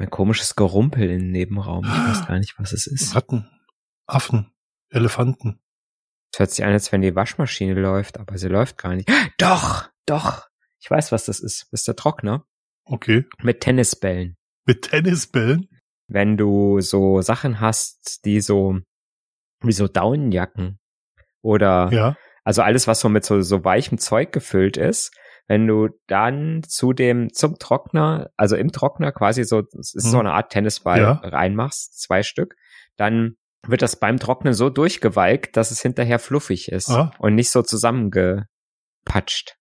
[0.00, 1.84] Ein komisches Gerumpel im Nebenraum.
[1.84, 3.14] Ich weiß gar nicht, was es ist.
[3.14, 3.50] Ratten,
[4.06, 4.50] Affen,
[4.88, 5.60] Elefanten.
[6.32, 9.10] Es hört sich an, als wenn die Waschmaschine läuft, aber sie läuft gar nicht.
[9.38, 10.48] Doch, doch.
[10.80, 11.68] Ich weiß, was das ist.
[11.70, 12.46] Das ist der Trockner.
[12.84, 13.26] Okay.
[13.42, 14.36] Mit Tennisbällen.
[14.64, 15.68] Mit Tennisbällen?
[16.08, 18.78] Wenn du so Sachen hast, die so,
[19.60, 20.78] wie so Daunenjacken
[21.42, 22.16] oder, Ja.
[22.42, 25.12] also alles, was so mit so, so weichem Zeug gefüllt ist,
[25.50, 30.10] wenn du dann zu dem, zum Trockner, also im Trockner quasi so, es ist Mhm.
[30.10, 31.12] so eine Art Tennisball Ja.
[31.24, 32.54] reinmachst, zwei Stück,
[32.96, 33.34] dann
[33.66, 37.10] wird das beim Trocknen so durchgewalkt, dass es hinterher fluffig ist Ah.
[37.18, 39.56] und nicht so zusammengepatscht.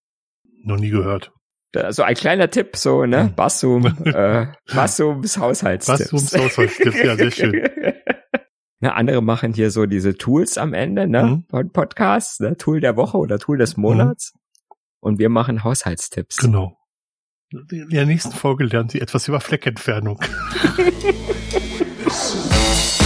[0.64, 1.32] Noch nie gehört.
[1.76, 3.24] Also ein kleiner Tipp, so, ne?
[3.24, 3.36] Hm.
[3.36, 6.12] Bassum, äh, Bassums Haushaltstipps.
[6.12, 7.64] Bassums Haushaltstipps, ja, sehr schön.
[8.80, 11.24] Na, andere machen hier so diese Tools am Ende, ne?
[11.24, 11.46] Mhm.
[11.50, 12.58] Von Podcasts, ne?
[12.58, 14.34] Tool der Woche oder Tool des Monats.
[15.00, 16.38] Und wir machen Haushaltstipps.
[16.38, 16.78] Genau.
[17.52, 20.20] In der nächsten Folge lernen Sie etwas über Fleckentfernung.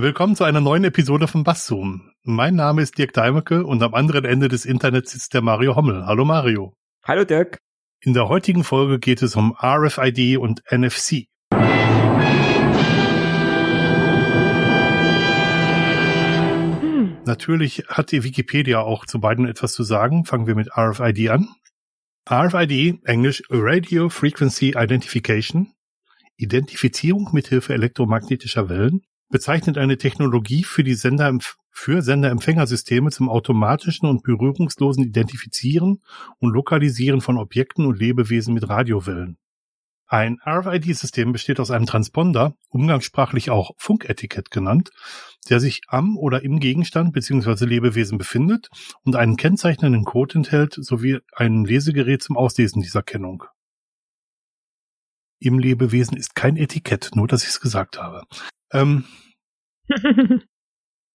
[0.00, 2.12] Willkommen zu einer neuen Episode von Basszoom.
[2.22, 6.06] Mein Name ist Dirk Deimecke und am anderen Ende des Internets sitzt der Mario Hommel.
[6.06, 6.72] Hallo Mario.
[7.02, 7.58] Hallo Dirk.
[8.00, 11.26] In der heutigen Folge geht es um RFID und NFC.
[17.26, 20.24] Natürlich hat die Wikipedia auch zu beiden etwas zu sagen.
[20.24, 21.48] Fangen wir mit RFID an.
[22.30, 25.72] RFID, Englisch Radio Frequency Identification,
[26.36, 31.38] Identifizierung mithilfe elektromagnetischer Wellen, bezeichnet eine Technologie für die Sender
[31.70, 36.02] für Senderempfängersysteme zum automatischen und berührungslosen Identifizieren
[36.38, 39.38] und Lokalisieren von Objekten und Lebewesen mit Radiowellen.
[40.10, 44.90] Ein RFID-System besteht aus einem Transponder, umgangssprachlich auch Funketikett genannt,
[45.50, 47.66] der sich am oder im Gegenstand bzw.
[47.66, 48.70] Lebewesen befindet
[49.04, 53.44] und einen kennzeichnenden Code enthält sowie ein Lesegerät zum Auslesen dieser Kennung.
[55.40, 58.24] Im Lebewesen ist kein Etikett, nur dass ich es gesagt habe.
[58.72, 59.04] Ähm,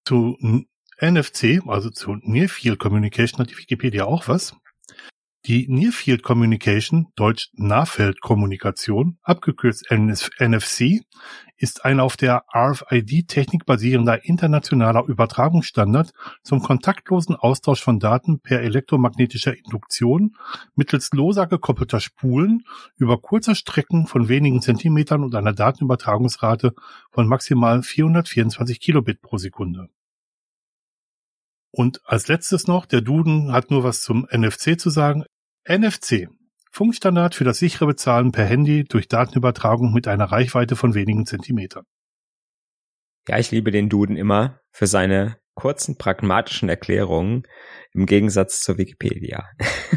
[0.06, 0.38] zu
[1.00, 4.56] NFC, also zu Near Field Communication, hat die Wikipedia auch was.
[5.46, 11.02] Die Near Field Communication, deutsch Nahfeldkommunikation, abgekürzt NFC,
[11.58, 19.54] ist ein auf der RFID-Technik basierender internationaler Übertragungsstandard zum kontaktlosen Austausch von Daten per elektromagnetischer
[19.54, 20.38] Induktion
[20.76, 22.64] mittels loser gekoppelter Spulen
[22.96, 26.74] über kurze Strecken von wenigen Zentimetern und einer Datenübertragungsrate
[27.12, 29.90] von maximal 424 Kilobit pro Sekunde.
[31.76, 35.26] Und als letztes noch, der Duden hat nur was zum NFC zu sagen.
[35.66, 36.28] NFC.
[36.72, 41.86] Funkstandard für das sichere Bezahlen per Handy durch Datenübertragung mit einer Reichweite von wenigen Zentimetern.
[43.28, 47.44] Ja, ich liebe den Duden immer für seine kurzen, pragmatischen Erklärungen
[47.94, 49.48] im Gegensatz zur Wikipedia.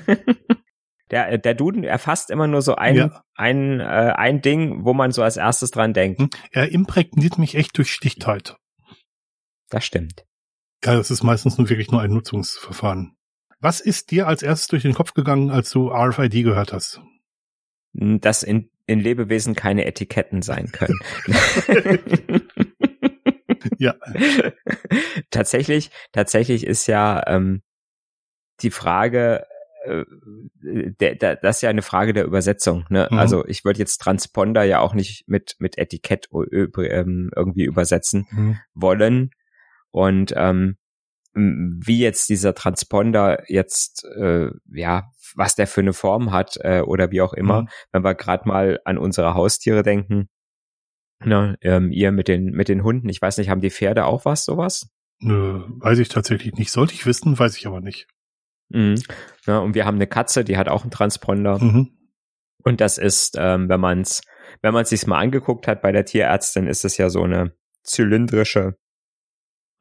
[1.11, 3.23] der, der Duden erfasst immer nur so ein, Ja.
[3.35, 3.85] ein, äh,
[4.15, 6.21] ein Ding, wo man so als erstes dran denkt.
[6.21, 6.31] Hm?
[6.53, 8.57] Er imprägniert mich echt durch Stichtheit.
[9.71, 10.25] Das stimmt.
[10.85, 13.16] Ja, das ist meistens nur wirklich nur ein Nutzungsverfahren.
[13.61, 17.01] Was ist dir als erstes durch den Kopf gegangen, als du RFID gehört hast?
[17.93, 20.99] Dass in, in Lebewesen keine Etiketten sein können.
[23.79, 23.95] Ja.
[25.31, 27.63] tatsächlich, tatsächlich ist ja ähm,
[28.61, 29.45] die Frage,
[29.85, 30.05] äh,
[30.63, 32.87] der, der, das ist ja eine Frage der Übersetzung.
[32.89, 33.09] Ne?
[33.11, 33.19] Mhm.
[33.19, 38.27] Also ich würde jetzt Transponder ja auch nicht mit mit Etikett ö- ähm, irgendwie übersetzen
[38.31, 38.59] Hm.
[38.75, 39.31] wollen
[39.91, 40.77] und ähm,
[41.37, 47.11] wie jetzt dieser Transponder jetzt äh, ja was der für eine Form hat äh, oder
[47.11, 47.69] wie auch immer, Mhm.
[47.93, 50.29] wenn wir gerade mal an unsere Haustiere denken.
[51.25, 54.25] Ne, ähm, ihr mit den mit den Hunden, ich weiß nicht, haben die Pferde auch
[54.25, 54.89] was sowas?
[55.19, 56.71] Nö, weiß ich tatsächlich nicht.
[56.71, 58.07] Sollte ich wissen, weiß ich aber nicht.
[58.69, 59.03] Mhm.
[59.47, 61.59] Ja, und wir haben eine Katze, die hat auch einen Transponder.
[61.59, 61.91] Mhm.
[62.65, 64.21] Und das ist, ähm, wenn man es,
[64.61, 67.53] wenn man sich mal angeguckt hat bei der Tierärztin, ist es ja so eine
[67.83, 68.77] zylindrische,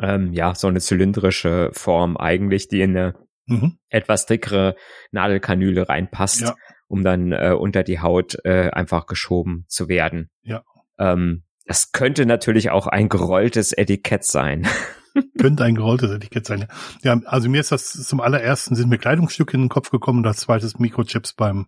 [0.01, 3.13] ähm, ja, so eine zylindrische Form eigentlich, die in eine
[3.47, 3.77] Mhm.
[3.89, 4.75] etwas dickere
[5.11, 6.55] Nadelkanüle reinpasst, Ja.
[6.87, 10.31] um dann äh, unter die Haut äh, einfach geschoben zu werden.
[10.41, 10.63] Ja.
[10.97, 14.67] Ähm, das könnte natürlich auch ein gerolltes Etikett sein.
[15.39, 16.67] Könnte ein gerolltes Etikett sein.
[17.03, 20.27] Ja, also mir ist das zum allerersten sind mir Kleidungsstücke in den Kopf gekommen und
[20.27, 21.67] als zweites Mikrochips beim,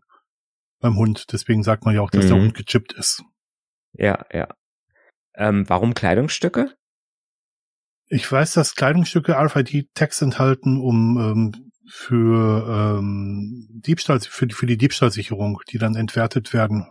[0.81, 1.31] beim Hund.
[1.31, 2.41] Deswegen sagt man ja auch, dass der Mhm.
[2.41, 3.23] Hund gechippt ist.
[3.93, 4.47] ja, ja.
[5.35, 6.71] Ähm, warum Kleidungsstücke?
[8.09, 14.77] Ich weiß, dass Kleidungsstücke RFID-Text enthalten, um ähm, für ähm, Diebstahl, für die, für die
[14.77, 16.87] Diebstahlsicherung, die dann entwertet werden.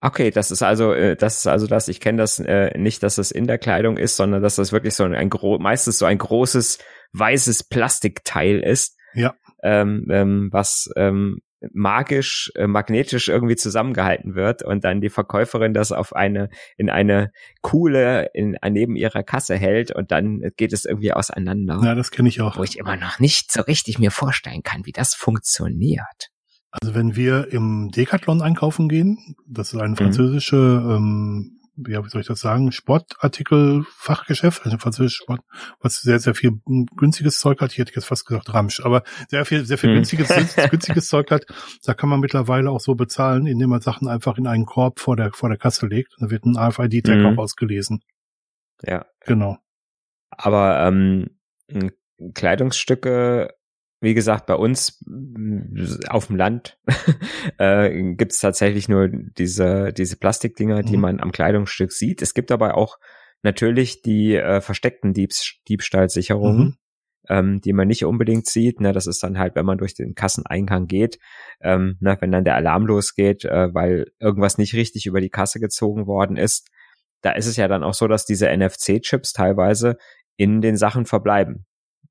[0.00, 3.18] Okay, das ist also, äh, das ist also das, ich kenne das äh, nicht, dass
[3.18, 6.06] es in der Kleidung ist, sondern dass das wirklich so ein, ein gro meistens so
[6.06, 6.78] ein großes
[7.12, 8.96] weißes Plastikteil ist.
[9.14, 9.34] Ja.
[9.62, 11.40] Ähm, ähm, was ähm,
[11.72, 17.32] magisch, äh, magnetisch irgendwie zusammengehalten wird und dann die Verkäuferin das auf eine, in eine
[17.62, 21.80] Kuhle in, neben ihrer Kasse hält und dann geht es irgendwie auseinander.
[21.82, 22.56] Ja, das kenne ich auch.
[22.56, 26.30] Wo ich immer noch nicht so richtig mir vorstellen kann, wie das funktioniert.
[26.70, 29.96] Also wenn wir im Decathlon einkaufen gehen, das ist eine mhm.
[29.96, 31.55] französische ähm,
[31.88, 35.40] ja, wie soll ich das sagen, Sportartikel-Fachgeschäft, also französisches Sport,
[35.80, 36.60] was sehr, sehr viel
[36.96, 37.72] günstiges Zeug hat.
[37.72, 39.96] Ich hätte jetzt fast gesagt Ramsch, aber sehr viel, sehr viel hm.
[39.96, 40.28] günstiges,
[40.70, 41.44] günstiges Zeug hat.
[41.84, 45.16] Da kann man mittlerweile auch so bezahlen, indem man Sachen einfach in einen Korb vor
[45.16, 46.14] der, vor der Kasse legt.
[46.18, 47.26] Da wird ein AFID-Tag hm.
[47.26, 48.00] auch ausgelesen.
[48.82, 49.06] Ja.
[49.20, 49.58] Genau.
[50.30, 51.30] Aber ähm,
[52.34, 53.50] Kleidungsstücke
[54.00, 55.02] wie gesagt, bei uns
[56.08, 56.78] auf dem Land
[57.58, 61.02] äh, gibt es tatsächlich nur diese, diese Plastikdinger, die mhm.
[61.02, 62.22] man am Kleidungsstück sieht.
[62.22, 62.98] Es gibt aber auch
[63.42, 66.76] natürlich die äh, versteckten Diebs Diebstahlsicherungen, mhm.
[67.28, 68.80] ähm, die man nicht unbedingt sieht.
[68.80, 71.18] Ne, das ist dann halt, wenn man durch den Kasseneingang geht,
[71.60, 75.60] ähm, ne, wenn dann der Alarm losgeht, äh, weil irgendwas nicht richtig über die Kasse
[75.60, 76.68] gezogen worden ist.
[77.22, 79.96] Da ist es ja dann auch so, dass diese NFC-Chips teilweise
[80.36, 81.66] in den Sachen verbleiben.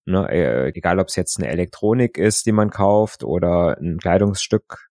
[0.08, 4.90] Ne, äh, egal, ob es jetzt eine Elektronik ist, die man kauft oder ein Kleidungsstück.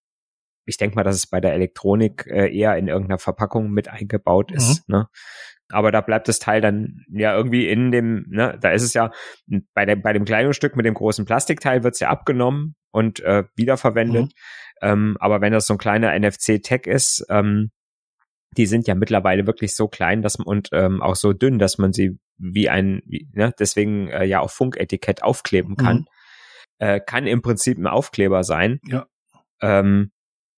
[0.66, 4.50] Ich denke mal, dass es bei der Elektronik äh, eher in irgendeiner Verpackung mit eingebaut
[4.50, 4.88] ist.
[4.88, 4.94] Mhm.
[4.94, 5.08] Ne?
[5.68, 9.12] Aber da bleibt das Teil dann ja irgendwie in dem, ne, da ist es ja,
[9.72, 13.44] bei dem, bei dem Kleidungsstück mit dem großen Plastikteil wird es ja abgenommen und äh,
[13.54, 14.26] wiederverwendet.
[14.26, 14.30] Mhm.
[14.82, 17.70] Ähm, aber wenn das so ein kleiner NFC-Tag ist, ähm,
[18.54, 21.78] die sind ja mittlerweile wirklich so klein dass man, und ähm, auch so dünn, dass
[21.78, 25.96] man sie wie ein, wie, ne, deswegen äh, ja auf Funketikett aufkleben kann.
[25.98, 26.06] Mhm.
[26.78, 28.80] Äh, kann im Prinzip ein Aufkleber sein.
[28.86, 29.06] Ja.
[29.60, 30.10] Ähm,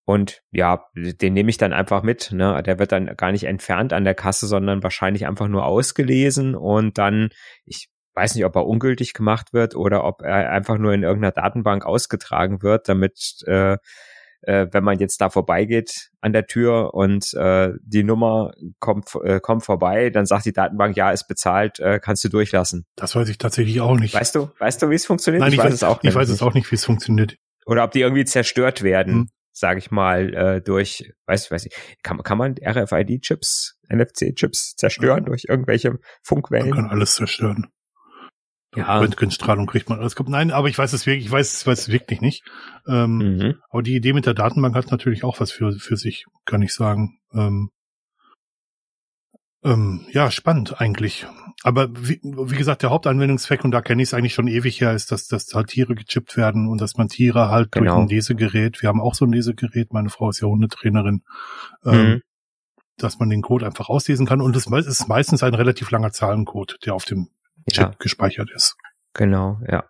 [0.06, 2.30] und ja, den nehme ich dann einfach mit.
[2.32, 2.62] Ne?
[2.62, 6.96] Der wird dann gar nicht entfernt an der Kasse, sondern wahrscheinlich einfach nur ausgelesen und
[6.96, 7.30] dann,
[7.64, 11.32] ich weiß nicht, ob er ungültig gemacht wird oder ob er einfach nur in irgendeiner
[11.32, 13.78] Datenbank ausgetragen wird, damit äh,
[14.42, 19.40] äh, wenn man jetzt da vorbeigeht an der Tür und äh, die Nummer kommt, äh,
[19.40, 22.86] kommt vorbei, dann sagt die Datenbank, ja, ist bezahlt, äh, kannst du durchlassen.
[22.96, 24.14] Das weiß ich tatsächlich auch nicht.
[24.14, 25.40] Weißt du, weißt du, wie es funktioniert?
[25.40, 26.10] Nein, ich, ich weiß, es auch nicht.
[26.10, 27.36] Ich weiß es auch nicht, wie es funktioniert.
[27.66, 29.28] Oder ob die irgendwie zerstört werden, hm.
[29.52, 35.26] sage ich mal, äh, durch, weiß, weiß ich, kann, kann man RFID-Chips, NFC-Chips zerstören ja.
[35.26, 36.70] durch irgendwelche Funkwellen?
[36.70, 37.66] Man kann alles zerstören.
[38.76, 38.98] Ja.
[38.98, 40.14] Röntgenstrahlung kriegt man alles.
[40.26, 42.44] Nein, aber ich weiß es wirklich, ich weiß, ich weiß es wirklich nicht.
[42.86, 43.54] Ähm, mhm.
[43.70, 46.74] Aber die Idee mit der Datenbank hat natürlich auch was für, für sich, kann ich
[46.74, 47.18] sagen.
[47.32, 47.70] Ähm,
[49.64, 51.26] ähm, ja, spannend eigentlich.
[51.62, 54.92] Aber wie, wie gesagt, der Hauptanwendungszweck, und da kenne ich es eigentlich schon ewig her,
[54.92, 57.94] ist, dass, dass halt Tiere gechippt werden und dass man Tiere halt genau.
[57.94, 61.22] durch ein Lesegerät, wir haben auch so ein Lesegerät, meine Frau ist ja Hundetrainerin,
[61.84, 62.22] ähm, mhm.
[62.98, 64.40] dass man den Code einfach auslesen kann.
[64.40, 67.30] Und es ist meistens ein relativ langer Zahlencode, der auf dem
[67.70, 67.94] Chip ja.
[67.98, 68.76] gespeichert ist.
[69.14, 69.84] Genau, ja.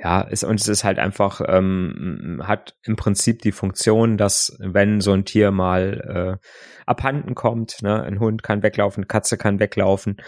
[0.00, 5.00] Ja, ist, und es ist halt einfach, ähm, hat im Prinzip die Funktion, dass wenn
[5.00, 6.46] so ein Tier mal äh,
[6.86, 10.18] abhanden kommt, ne, ein Hund kann weglaufen, Katze kann weglaufen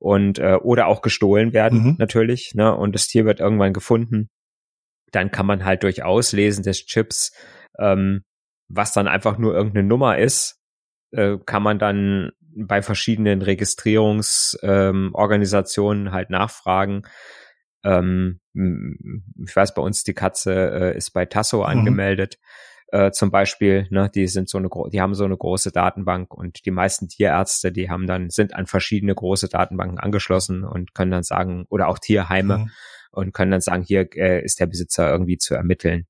[0.00, 1.96] und äh, oder auch gestohlen werden, mhm.
[1.98, 4.30] natürlich, ne, und das Tier wird irgendwann gefunden,
[5.12, 7.32] dann kann man halt durch Auslesen des Chips,
[7.78, 8.24] ähm,
[8.68, 10.60] was dann einfach nur irgendeine Nummer ist,
[11.12, 17.02] äh, kann man dann bei verschiedenen Registrierungsorganisationen ähm, halt nachfragen.
[17.82, 21.64] Ähm, ich weiß, bei uns die Katze äh, ist bei Tasso mhm.
[21.64, 22.38] angemeldet.
[22.88, 26.66] Äh, zum Beispiel, ne, die sind so eine, die haben so eine große Datenbank und
[26.66, 31.22] die meisten Tierärzte, die haben dann, sind an verschiedene große Datenbanken angeschlossen und können dann
[31.22, 32.70] sagen, oder auch Tierheime mhm.
[33.12, 36.08] und können dann sagen, hier äh, ist der Besitzer irgendwie zu ermitteln.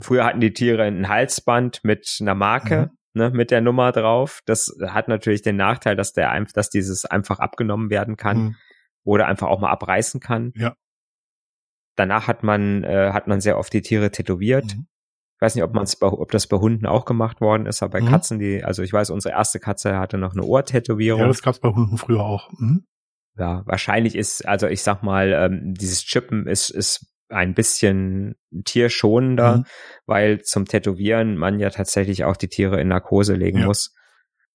[0.00, 4.40] Früher hatten die Tiere ein Halsband mit einer Marke, mhm ne, mit der Nummer drauf.
[4.46, 8.56] Das hat natürlich den Nachteil, dass der einfach, dass dieses einfach abgenommen werden kann mhm.
[9.04, 10.52] oder einfach auch mal abreißen kann.
[10.56, 10.74] Ja.
[11.96, 14.76] Danach hat man äh, hat man sehr oft die Tiere tätowiert.
[14.76, 14.86] Mhm.
[15.36, 17.92] Ich weiß nicht, ob man es ob das bei Hunden auch gemacht worden ist, aber
[17.92, 18.08] bei mhm.
[18.08, 21.22] Katzen, die, also ich weiß, unsere erste Katze hatte noch eine Ohrtätowierung.
[21.22, 22.50] Ja, das gab's bei Hunden früher auch.
[22.58, 22.84] Mhm.
[23.38, 29.58] Ja, wahrscheinlich ist, also ich sag mal, ähm, dieses Chippen ist, ist ein bisschen tierschonender,
[29.58, 29.64] mhm.
[30.06, 33.66] weil zum Tätowieren man ja tatsächlich auch die Tiere in Narkose legen ja.
[33.66, 33.94] muss.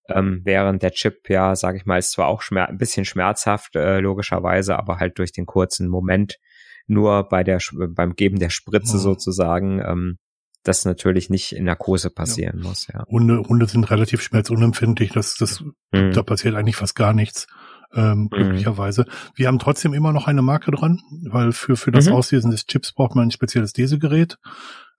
[0.07, 3.75] Ähm, während der Chip, ja, sag ich mal, ist zwar auch schmer ein bisschen schmerzhaft,
[3.75, 6.37] äh, logischerweise, aber halt durch den kurzen Moment
[6.85, 9.01] nur bei der beim Geben der Spritze mhm.
[9.01, 10.17] sozusagen, ähm,
[10.63, 12.67] das natürlich nicht in Narkose passieren ja.
[12.67, 13.05] muss, ja.
[13.07, 16.11] Hunde, Hunde sind relativ schmerzunempfindlich, das, das, mhm.
[16.11, 17.47] da passiert eigentlich fast gar nichts.
[17.95, 18.29] Ähm, mhm.
[18.29, 19.05] glücklicherweise.
[19.35, 22.13] Wir haben trotzdem immer noch eine Marke dran, weil für, für das mhm.
[22.13, 24.37] Auslesen des Chips braucht man ein spezielles Lesegerät.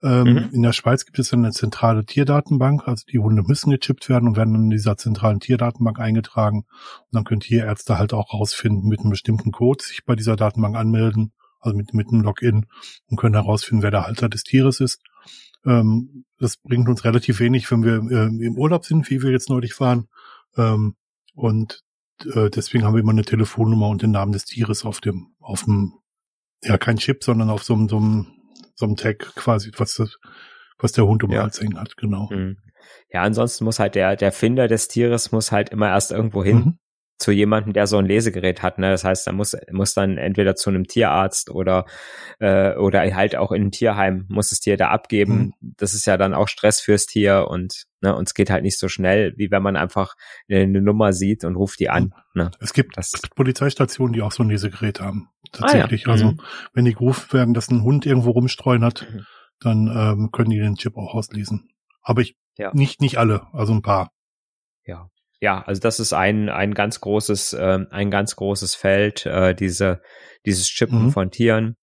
[0.03, 0.49] Ähm, mhm.
[0.51, 4.37] In der Schweiz gibt es eine zentrale Tierdatenbank, also die Hunde müssen gechippt werden und
[4.37, 6.59] werden in dieser zentralen Tierdatenbank eingetragen.
[6.59, 10.75] Und dann können Tierärzte halt auch rausfinden, mit einem bestimmten Code sich bei dieser Datenbank
[10.75, 12.65] anmelden, also mit, mit einem Login
[13.07, 15.01] und können herausfinden, wer der Halter des Tieres ist.
[15.65, 19.49] Ähm, das bringt uns relativ wenig, wenn wir äh, im Urlaub sind, wie wir jetzt
[19.49, 20.07] neulich waren.
[20.55, 20.95] Ähm,
[21.33, 21.83] und
[22.25, 25.63] äh, deswegen haben wir immer eine Telefonnummer und den Namen des Tieres auf dem, auf
[25.63, 25.93] dem,
[26.63, 28.27] ja, kein Chip, sondern auf so einem, so einem,
[28.75, 30.17] so einem Tag quasi, was das,
[30.79, 31.41] was der Hund um ja.
[31.41, 32.29] Hals hängen hat, genau.
[32.31, 32.57] Mhm.
[33.11, 36.57] Ja, ansonsten muss halt der, der Finder des Tieres muss halt immer erst irgendwo hin.
[36.57, 36.79] Mhm
[37.17, 38.77] zu jemandem, der so ein Lesegerät hat.
[38.77, 38.89] Ne?
[38.91, 41.85] Das heißt, er muss, muss dann entweder zu einem Tierarzt oder
[42.39, 45.53] äh, oder halt auch in ein Tierheim muss das Tier da abgeben.
[45.59, 45.73] Mhm.
[45.77, 48.77] Das ist ja dann auch Stress fürs Tier und ne, und es geht halt nicht
[48.77, 50.15] so schnell, wie wenn man einfach
[50.49, 52.13] eine, Nummer sieht und ruft die an.
[52.33, 52.41] Mhm.
[52.41, 52.51] Ne?
[52.59, 55.29] Es gibt das, Polizeistationen, die auch so ein Lesegerät haben.
[55.51, 56.05] Tatsächlich.
[56.05, 56.13] Ah, ja.
[56.13, 56.41] Also mhm.
[56.73, 59.25] wenn die gerufen werden, dass ein Hund irgendwo rumstreuen hat, mhm.
[59.59, 61.69] dann ähm, können die den Chip auch auslesen.
[62.01, 62.71] Aber ich ja.
[62.73, 64.11] nicht nicht alle, also ein paar.
[64.85, 65.09] Ja,
[65.39, 70.01] ja, also das ist ein ein ganz großes äh, ein ganz großes Feld äh, diese
[70.45, 71.11] dieses Chippen mhm.
[71.11, 71.75] von Tieren.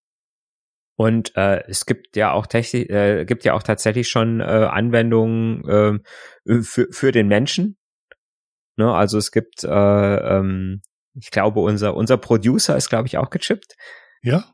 [0.96, 6.00] Und äh, es gibt ja auch technisch, äh, gibt ja auch tatsächlich schon äh, Anwendungen
[6.46, 7.76] äh, für für den Menschen.
[8.76, 10.82] Ne, also es gibt, äh, ähm,
[11.14, 13.74] ich glaube, unser unser Producer ist, glaube ich, auch gechippt.
[14.22, 14.53] Ja.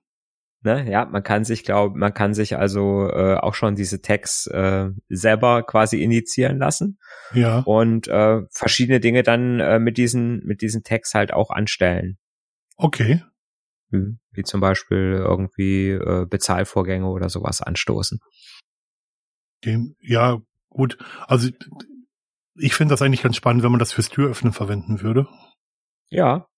[0.63, 4.47] Ne, ja, man kann sich, glaube, man kann sich also äh, auch schon diese Tags
[4.47, 6.99] äh, selber quasi initiieren lassen.
[7.33, 7.61] Ja.
[7.61, 12.19] Und äh, verschiedene Dinge dann äh, mit diesen mit diesen Tags halt auch anstellen.
[12.77, 13.23] Okay.
[13.91, 18.21] Hm, wie zum Beispiel irgendwie äh, Bezahlvorgänge oder sowas anstoßen.
[19.65, 20.99] Dem, ja, gut.
[21.27, 21.49] Also
[22.57, 25.27] ich finde das eigentlich ganz spannend, wenn man das fürs Türöffnen verwenden würde.
[26.11, 26.50] Ja,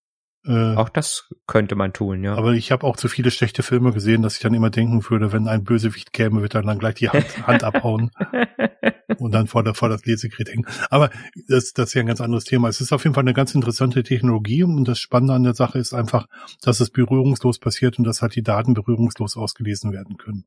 [0.45, 2.35] äh, auch das könnte man tun, ja.
[2.35, 5.31] Aber ich habe auch zu viele schlechte Filme gesehen, dass ich dann immer denken würde,
[5.31, 8.11] wenn ein Bösewicht käme, wird er dann gleich die Hand, Hand abhauen
[9.19, 10.65] und dann vor, der, vor das Lesegerät hängen.
[10.89, 11.11] Aber
[11.47, 12.67] das, das ist ja ein ganz anderes Thema.
[12.67, 15.79] Es ist auf jeden Fall eine ganz interessante Technologie und das Spannende an der Sache
[15.79, 16.27] ist einfach,
[16.61, 20.45] dass es berührungslos passiert und dass halt die Daten berührungslos ausgelesen werden können.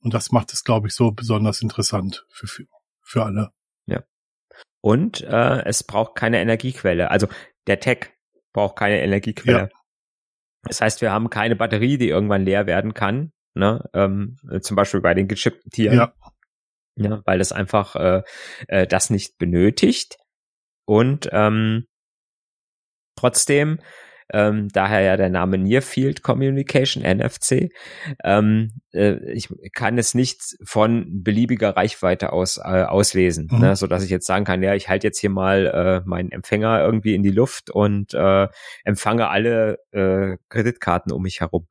[0.00, 2.64] Und das macht es, glaube ich, so besonders interessant für, für,
[3.00, 3.50] für alle.
[3.86, 4.04] Ja.
[4.80, 7.10] Und äh, es braucht keine Energiequelle.
[7.10, 7.26] Also
[7.66, 8.10] der Tech
[8.52, 9.58] braucht keine Energiequelle.
[9.58, 9.68] Ja.
[10.64, 13.32] Das heißt, wir haben keine Batterie, die irgendwann leer werden kann.
[13.54, 13.84] Ne?
[13.94, 15.96] Ähm, zum Beispiel bei den gechippten Tieren.
[15.96, 16.14] Ja.
[16.96, 18.22] ja weil es einfach äh,
[18.68, 20.18] äh, das nicht benötigt.
[20.84, 21.86] Und ähm,
[23.16, 23.80] trotzdem
[24.32, 27.70] ähm, daher ja der Name Near Field Communication, NFC.
[28.24, 33.58] Ähm, äh, ich kann es nicht von beliebiger Reichweite aus äh, auslesen, mhm.
[33.60, 36.32] ne, so dass ich jetzt sagen kann, ja, ich halte jetzt hier mal äh, meinen
[36.32, 38.48] Empfänger irgendwie in die Luft und äh,
[38.84, 41.68] empfange alle äh, Kreditkarten um mich herum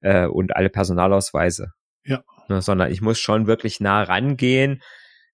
[0.00, 1.72] äh, und alle Personalausweise.
[2.04, 2.24] Ja.
[2.48, 4.82] Ne, sondern ich muss schon wirklich nah rangehen,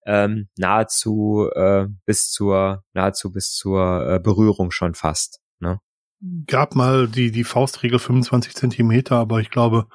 [0.04, 5.40] ähm, nahezu äh, bis zur nahezu bis zur äh, Berührung schon fast.
[5.60, 5.80] Ne?
[6.46, 9.86] Gab mal die, die Faustregel 25 Zentimeter, aber ich glaube,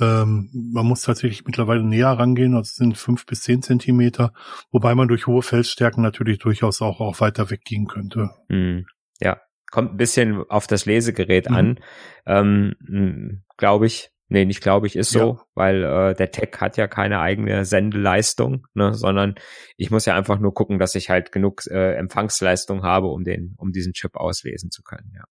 [0.00, 4.32] ähm, man muss tatsächlich mittlerweile näher rangehen, also sind fünf bis zehn Zentimeter,
[4.70, 8.30] wobei man durch hohe Felsstärken natürlich durchaus auch, auch weiter weggehen könnte.
[8.48, 8.80] Mm,
[9.20, 11.56] ja, kommt ein bisschen auf das Lesegerät mhm.
[11.56, 11.80] an,
[12.26, 14.10] ähm, hm, glaube ich.
[14.28, 15.42] Nee, nicht glaube ich, ist so, ja.
[15.54, 19.34] weil äh, der Tech hat ja keine eigene Sendeleistung, ne, sondern
[19.76, 23.54] ich muss ja einfach nur gucken, dass ich halt genug äh, Empfangsleistung habe, um den,
[23.58, 25.24] um diesen Chip auslesen zu können, ja.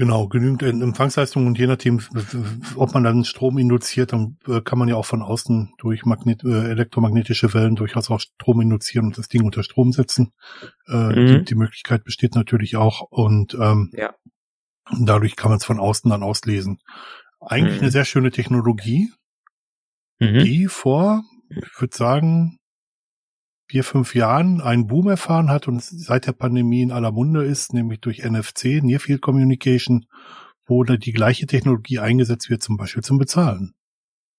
[0.00, 2.00] Genau, genügend Empfangsleistung und je nachdem,
[2.74, 6.42] ob man dann Strom induziert, dann äh, kann man ja auch von außen durch Magnet
[6.42, 10.32] äh, elektromagnetische Wellen durchaus auch Strom induzieren und das Ding unter Strom setzen.
[10.88, 11.26] Äh, mhm.
[11.26, 14.14] die, die, Möglichkeit besteht natürlich auch und ähm, ja.
[14.98, 16.78] dadurch kann man es von außen dann auslesen.
[17.38, 17.82] Eigentlich mhm.
[17.82, 19.12] eine sehr schöne Technologie,
[20.18, 20.38] mhm.
[20.38, 22.58] die vor, ich würde sagen,
[23.70, 27.72] vier, fünf Jahren einen Boom erfahren hat und seit der Pandemie in aller Munde ist,
[27.72, 30.06] nämlich durch NFC, Near Field Communication,
[30.66, 33.74] wo die gleiche Technologie eingesetzt wird, zum Beispiel zum Bezahlen.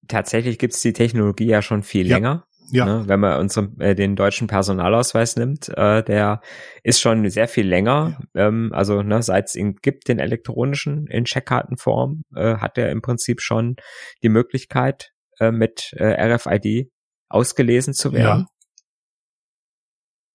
[0.10, 2.18] Tatsächlich gibt es die Technologie ja schon viel ja.
[2.18, 2.46] länger.
[2.72, 2.86] Ja.
[2.86, 6.42] Ne, wenn man unseren, äh, den deutschen Personalausweis nimmt, äh, der
[6.84, 8.20] ist schon sehr viel länger.
[8.34, 8.48] Ja.
[8.48, 13.02] Ähm, also ne, seit es ihn gibt, den elektronischen in Checkkartenform, äh, hat er im
[13.02, 13.78] Prinzip schon
[14.24, 16.92] die Möglichkeit, äh, mit äh, RFID
[17.30, 18.48] ausgelesen zu werden.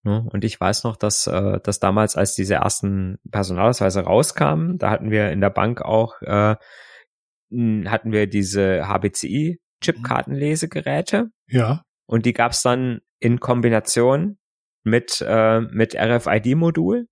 [0.06, 0.26] Ne?
[0.32, 5.10] Und ich weiß noch, dass, äh, dass damals, als diese ersten Personalausweise rauskamen, da hatten
[5.10, 6.54] wir in der Bank auch, äh,
[7.50, 11.30] hatten wir diese HBCI-Chipkartenlesegeräte.
[11.48, 11.82] Ja.
[12.06, 14.38] Und die gab's dann in Kombination
[14.84, 17.08] mit, äh, mit RFID-Modul.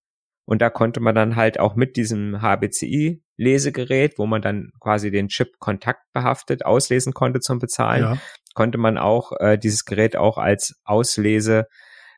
[0.47, 5.27] Und da konnte man dann halt auch mit diesem HBCI-Lesegerät, wo man dann quasi den
[5.29, 8.17] Chip kontaktbehaftet auslesen konnte zum Bezahlen, ja.
[8.55, 11.67] konnte man auch äh, dieses Gerät auch als Auslese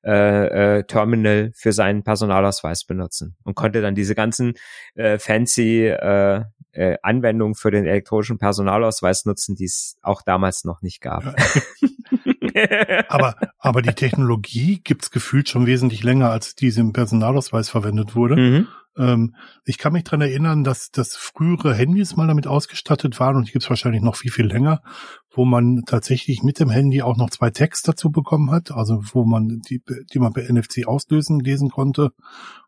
[0.04, 4.54] äh, äh, Terminal für seinen Personalausweis benutzen und konnte dann diese ganzen
[4.94, 10.82] äh, fancy äh, äh, Anwendungen für den elektronischen Personalausweis nutzen, die es auch damals noch
[10.82, 11.24] nicht gab.
[11.24, 13.04] Ja.
[13.08, 18.36] aber, aber die Technologie gibt's gefühlt schon wesentlich länger, als diese im Personalausweis verwendet wurde.
[18.36, 18.68] Mhm.
[18.96, 19.34] Ähm,
[19.64, 23.52] ich kann mich dran erinnern, dass, dass frühere Handys mal damit ausgestattet waren und die
[23.52, 24.82] gibt's wahrscheinlich noch viel, viel länger,
[25.30, 29.24] wo man tatsächlich mit dem Handy auch noch zwei Tags dazu bekommen hat, also wo
[29.24, 32.10] man die, die man per NFC auslösen lesen konnte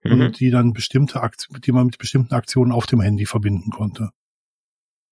[0.05, 0.13] mhm.
[0.13, 4.11] und die dann bestimmte Aktionen, die man mit bestimmten Aktionen auf dem Handy verbinden konnte.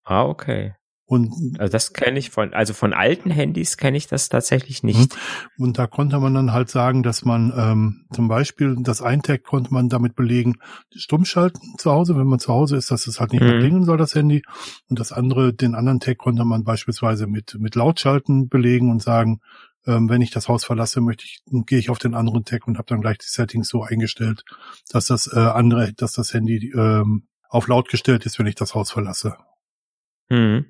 [0.04, 0.75] Ah, okay.
[1.08, 5.14] Und also das kenne ich von, also von alten Handys kenne ich das tatsächlich nicht.
[5.56, 5.64] Mhm.
[5.64, 9.72] Und da konnte man dann halt sagen, dass man ähm, zum Beispiel das Eintag konnte
[9.72, 10.56] man damit belegen,
[10.94, 13.48] stumm schalten zu Hause, wenn man zu Hause ist, dass es halt nicht mhm.
[13.48, 14.42] mehr klingeln soll, das Handy.
[14.88, 19.40] Und das andere, den anderen Tag konnte man beispielsweise mit, mit Lautschalten belegen und sagen,
[19.86, 22.78] ähm, wenn ich das Haus verlasse, möchte ich, gehe ich auf den anderen Tag und
[22.78, 24.42] habe dann gleich die Settings so eingestellt,
[24.90, 28.75] dass das äh, andere, dass das Handy ähm, auf laut gestellt ist, wenn ich das
[28.75, 29.36] Haus verlasse.
[30.28, 30.66] Mhm.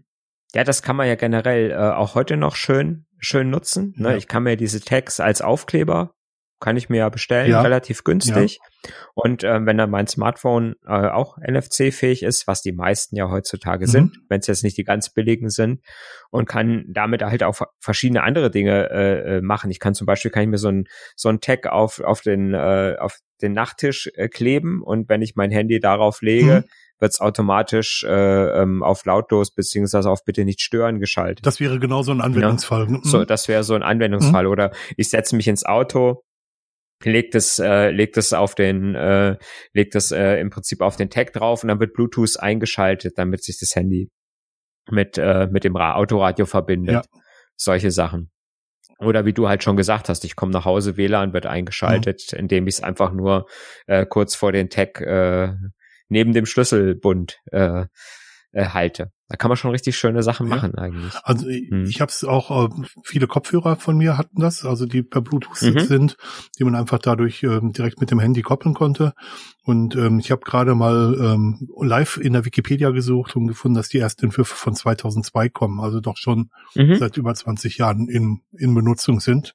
[0.54, 3.94] Ja, das kann man ja generell äh, auch heute noch schön, schön nutzen.
[3.96, 4.10] Ne?
[4.10, 4.16] Ja.
[4.16, 6.14] Ich kann mir diese Tags als Aufkleber,
[6.58, 7.60] kann ich mir ja bestellen, ja.
[7.60, 8.58] relativ günstig.
[8.62, 8.90] Ja.
[9.14, 13.86] Und ähm, wenn dann mein Smartphone äh, auch NFC-fähig ist, was die meisten ja heutzutage
[13.86, 13.90] mhm.
[13.90, 15.82] sind, wenn es jetzt nicht die ganz billigen sind,
[16.30, 19.70] und kann damit halt auch verschiedene andere Dinge äh, äh, machen.
[19.70, 20.84] Ich kann zum Beispiel kann ich mir so ein
[21.14, 25.36] so ein Tag auf auf den äh, auf den Nachttisch äh, kleben und wenn ich
[25.36, 30.44] mein Handy darauf lege, mhm wird es automatisch äh, ähm, auf lautlos beziehungsweise auf bitte
[30.44, 31.44] nicht stören geschaltet.
[31.44, 32.84] Das wäre genau so ein Anwendungsfall.
[32.84, 32.92] Ja?
[32.92, 33.00] Ne?
[33.02, 33.26] So, mhm.
[33.26, 34.44] das wäre so ein Anwendungsfall.
[34.44, 34.50] Mhm.
[34.50, 36.22] Oder ich setze mich ins Auto,
[37.04, 39.36] legt es, äh, legt es auf den, äh,
[39.74, 43.44] legt es äh, im Prinzip auf den Tag drauf und dann wird Bluetooth eingeschaltet, damit
[43.44, 44.10] sich das Handy
[44.90, 46.94] mit, äh, mit dem Autoradio verbindet.
[46.94, 47.20] Ja.
[47.56, 48.30] Solche Sachen.
[48.98, 52.38] Oder wie du halt schon gesagt hast, ich komme nach Hause, WLAN wird eingeschaltet, mhm.
[52.38, 53.46] indem ich es einfach nur
[53.86, 55.52] äh, kurz vor den Tag äh,
[56.08, 57.86] neben dem Schlüsselbund äh,
[58.56, 59.12] äh, halte.
[59.28, 60.82] Da kann man schon richtig schöne Sachen machen ja.
[60.82, 61.12] eigentlich.
[61.24, 61.84] Also hm.
[61.84, 62.68] ich habe es auch, äh,
[63.04, 65.80] viele Kopfhörer von mir hatten das, also die per Bluetooth mhm.
[65.80, 66.16] sind,
[66.58, 69.12] die man einfach dadurch ähm, direkt mit dem Handy koppeln konnte.
[69.64, 73.88] Und ähm, ich habe gerade mal ähm, live in der Wikipedia gesucht und gefunden, dass
[73.88, 76.96] die ersten Entwürfe von 2002 kommen, also doch schon mhm.
[76.96, 79.54] seit über 20 Jahren in, in Benutzung sind.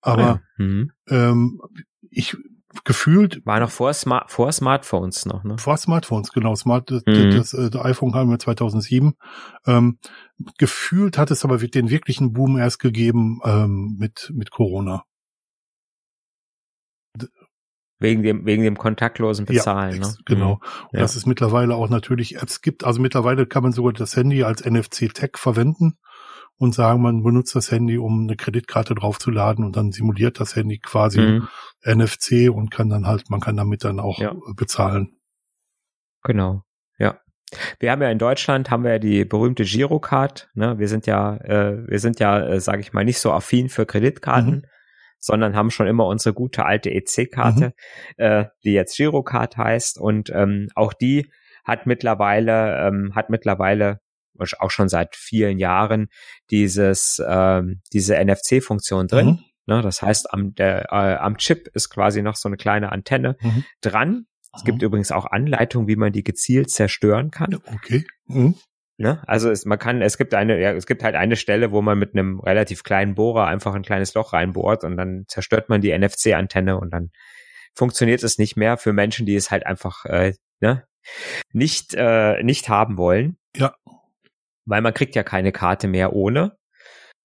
[0.00, 0.64] Aber ja.
[0.64, 0.92] mhm.
[1.10, 1.60] ähm,
[2.08, 2.36] ich
[2.84, 3.44] gefühlt.
[3.46, 5.58] War noch vor, Smart vor Smartphones noch, ne?
[5.58, 6.54] Vor Smartphones, genau.
[6.54, 7.30] Smart, das, mhm.
[7.32, 9.14] das, das, das iPhone haben wir 2007.
[9.66, 9.98] Ähm,
[10.58, 15.04] gefühlt hat es aber den wirklichen Boom erst gegeben ähm, mit, mit Corona.
[17.98, 20.14] Wegen dem, wegen dem kontaktlosen Bezahlen, ja, ne?
[20.24, 20.54] Genau.
[20.54, 20.86] Mhm.
[20.90, 21.00] Und ja.
[21.00, 22.84] dass es mittlerweile auch natürlich Apps gibt.
[22.84, 25.98] Also mittlerweile kann man sogar das Handy als NFC-Tag verwenden
[26.58, 30.78] und sagen, man benutzt das Handy, um eine Kreditkarte draufzuladen und dann simuliert das Handy
[30.78, 31.48] quasi mhm.
[31.84, 34.34] NFC und kann dann halt, man kann damit dann auch ja.
[34.54, 35.16] bezahlen.
[36.22, 36.62] Genau,
[36.98, 37.18] ja.
[37.80, 40.48] Wir haben ja in Deutschland haben wir ja die berühmte Girocard.
[40.54, 40.78] Ne?
[40.78, 43.84] Wir sind ja, äh, wir sind ja, äh, sage ich mal, nicht so affin für
[43.84, 44.64] Kreditkarten, mhm.
[45.18, 47.74] sondern haben schon immer unsere gute alte EC-Karte,
[48.16, 48.24] mhm.
[48.24, 51.30] äh, die jetzt Girocard heißt und ähm, auch die
[51.64, 54.00] hat mittlerweile ähm, hat mittlerweile
[54.58, 56.08] auch schon seit vielen Jahren
[56.50, 59.26] dieses ähm, diese NFC-Funktion drin.
[59.26, 59.38] Mhm.
[59.66, 63.36] Ne, das heißt, am, der, äh, am Chip ist quasi noch so eine kleine Antenne
[63.40, 63.64] mhm.
[63.80, 64.26] dran.
[64.54, 67.54] Es gibt übrigens auch Anleitungen, wie man die gezielt zerstören kann.
[67.54, 68.04] Okay.
[68.26, 68.56] Mhm.
[68.98, 69.22] Ne?
[69.26, 71.98] Also es, man kann, es gibt eine, ja, es gibt halt eine Stelle, wo man
[71.98, 75.96] mit einem relativ kleinen Bohrer einfach ein kleines Loch reinbohrt und dann zerstört man die
[75.96, 77.10] NFC-Antenne und dann
[77.74, 80.84] funktioniert es nicht mehr für Menschen, die es halt einfach äh, ne,
[81.52, 83.38] nicht äh, nicht haben wollen.
[83.56, 83.74] Ja
[84.64, 86.56] weil man kriegt ja keine Karte mehr ohne.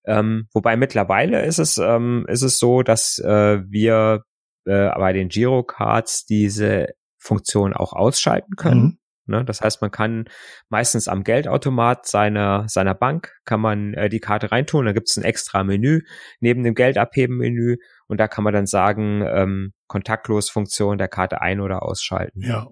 [0.06, 4.22] Ähm, wobei mittlerweile ist es, ähm, ist es so, dass äh, wir
[4.64, 8.82] äh, bei den Girocards diese Funktion auch ausschalten können.
[8.82, 8.98] Mhm.
[9.28, 9.44] Ne?
[9.44, 10.24] Das heißt, man kann
[10.70, 14.86] meistens am Geldautomat seiner, seiner Bank kann man äh, die Karte reintun.
[14.86, 16.02] Da gibt es ein extra Menü
[16.40, 21.60] neben dem Geldabheben-Menü und da kann man dann sagen, ähm, kontaktlos Funktion der Karte ein-
[21.60, 22.40] oder ausschalten.
[22.42, 22.68] Ja.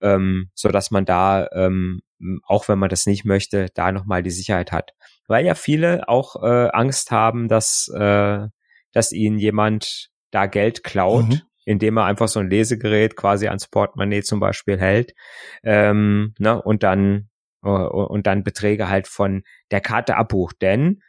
[0.00, 2.02] Ähm, so dass man da ähm,
[2.44, 4.92] auch wenn man das nicht möchte, da nochmal die Sicherheit hat.
[5.26, 8.46] Weil ja viele auch äh, Angst haben, dass, äh,
[8.92, 11.42] dass ihnen jemand da Geld klaut, mhm.
[11.64, 15.14] indem er einfach so ein Lesegerät quasi ans Portemonnaie zum Beispiel hält
[15.62, 17.28] ähm, ne, und dann
[17.62, 20.56] äh, und dann Beträge halt von der Karte abbucht.
[20.62, 21.02] Denn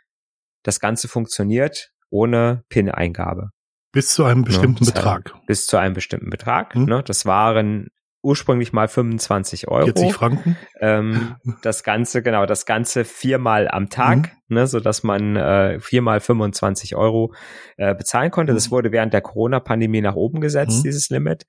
[0.63, 3.52] das Ganze funktioniert ohne PIN-Eingabe.
[3.91, 5.34] Bis zu einem bestimmten ne, Betrag.
[5.47, 6.73] Bis zu einem bestimmten Betrag.
[6.76, 6.86] Hm?
[6.86, 7.89] Ne, das waren
[8.21, 9.86] ursprünglich mal 25 Euro.
[9.86, 10.58] 40 Franken.
[10.80, 14.56] Ähm, das Ganze, genau, das Ganze viermal am Tag, mhm.
[14.56, 17.34] ne, so dass man äh, viermal 25 Euro
[17.77, 18.53] äh, bezahlen konnte.
[18.53, 18.71] Das mhm.
[18.71, 20.84] wurde während der Corona-Pandemie nach oben gesetzt, mhm.
[20.84, 21.45] dieses Limit.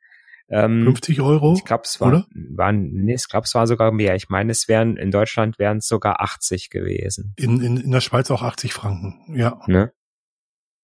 [0.50, 1.54] Ähm, 50 Euro?
[1.54, 2.26] Ich glaube, es war, oder?
[2.32, 4.14] waren, nee, ich glaube, es war sogar mehr.
[4.14, 7.34] Ich meine, es wären, in Deutschland wären es sogar 80 gewesen.
[7.36, 9.60] In, in, in der Schweiz auch 80 Franken, ja.
[9.66, 9.92] Ne?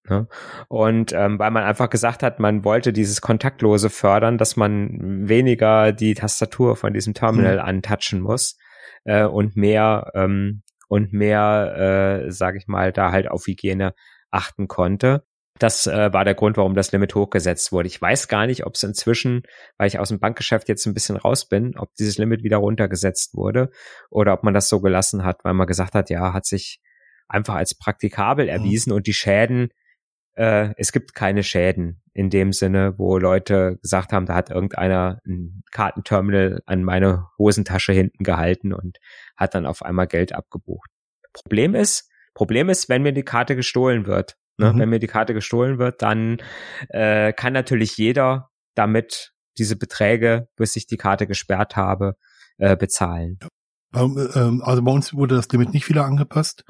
[0.09, 0.29] Ne?
[0.69, 5.93] Und ähm, weil man einfach gesagt hat, man wollte dieses Kontaktlose fördern, dass man weniger
[5.93, 7.65] die Tastatur von diesem Terminal mhm.
[7.65, 8.59] antatschen muss
[9.05, 13.95] äh, und mehr ähm, und mehr, äh, sage ich mal, da halt auf Hygiene
[14.31, 15.25] achten konnte.
[15.59, 17.87] Das äh, war der Grund, warum das Limit hochgesetzt wurde.
[17.87, 19.43] Ich weiß gar nicht, ob es inzwischen,
[19.79, 23.35] weil ich aus dem Bankgeschäft jetzt ein bisschen raus bin, ob dieses Limit wieder runtergesetzt
[23.37, 23.71] wurde
[24.11, 26.81] oder ob man das so gelassen hat, weil man gesagt hat, ja, hat sich
[27.29, 28.51] einfach als praktikabel mhm.
[28.51, 28.97] erwiesen mhm.
[28.97, 29.71] und die Schäden,
[30.35, 35.21] äh, es gibt keine Schäden in dem Sinne, wo Leute gesagt haben, da hat irgendeiner
[35.27, 38.99] ein Kartenterminal an meine Hosentasche hinten gehalten und
[39.37, 40.89] hat dann auf einmal Geld abgebucht.
[41.33, 44.73] Problem ist, Problem ist, wenn mir die Karte gestohlen wird, Ne?
[44.73, 44.79] Mhm.
[44.79, 46.39] Wenn mir die Karte gestohlen wird, dann
[46.89, 52.17] äh, kann natürlich jeder damit diese Beträge, bis ich die Karte gesperrt habe,
[52.59, 53.39] äh, bezahlen.
[53.95, 56.65] Ähm, also bei uns wurde das Limit nicht wieder angepasst.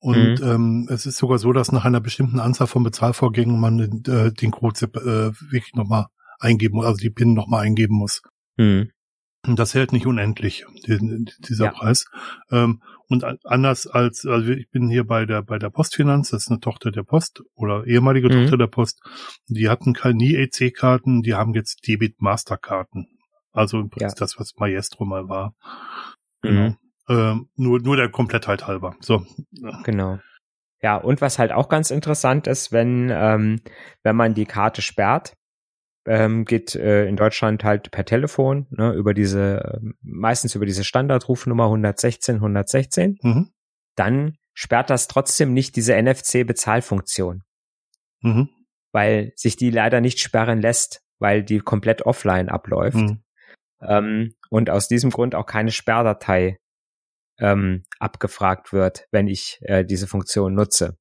[0.00, 0.46] Und mhm.
[0.46, 4.50] ähm, es ist sogar so, dass nach einer bestimmten Anzahl von Bezahlvorgängen man äh, den
[4.52, 6.06] Code äh, wirklich nochmal
[6.38, 8.22] eingeben muss, also die PIN nochmal eingeben muss.
[8.56, 8.90] Mhm.
[9.46, 10.66] Und das hält nicht unendlich,
[11.38, 11.70] dieser ja.
[11.70, 12.06] Preis.
[12.50, 16.50] Ähm, und anders als, also ich bin hier bei der, bei der Postfinanz, das ist
[16.50, 18.42] eine Tochter der Post oder ehemalige mhm.
[18.42, 19.00] Tochter der Post.
[19.46, 23.06] Die hatten keine nie EC-Karten, die haben jetzt Debit Masterkarten.
[23.52, 24.24] Also im Prinzip ja.
[24.24, 25.54] das, was Maestro mal war.
[26.42, 26.70] Genau.
[26.70, 26.76] Mhm.
[27.08, 28.96] Ähm, nur, nur der Komplettheit halber.
[29.00, 29.24] So.
[29.84, 30.18] Genau.
[30.82, 33.60] Ja, und was halt auch ganz interessant ist, wenn, ähm,
[34.02, 35.34] wenn man die Karte sperrt,
[36.06, 40.84] ähm, geht äh, in Deutschland halt per Telefon, ne, über diese, äh, meistens über diese
[40.84, 43.18] Standardrufnummer 116, 116.
[43.22, 43.50] Mhm.
[43.96, 47.42] Dann sperrt das trotzdem nicht diese NFC-Bezahlfunktion.
[48.20, 48.48] Mhm.
[48.92, 52.96] Weil sich die leider nicht sperren lässt, weil die komplett offline abläuft.
[52.96, 53.22] Mhm.
[53.82, 56.58] Ähm, und aus diesem Grund auch keine Sperrdatei
[57.38, 60.98] ähm, abgefragt wird, wenn ich äh, diese Funktion nutze.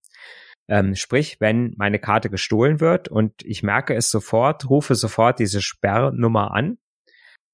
[0.70, 5.62] Ähm, sprich, wenn meine Karte gestohlen wird und ich merke es sofort, rufe sofort diese
[5.62, 6.78] Sperrnummer an,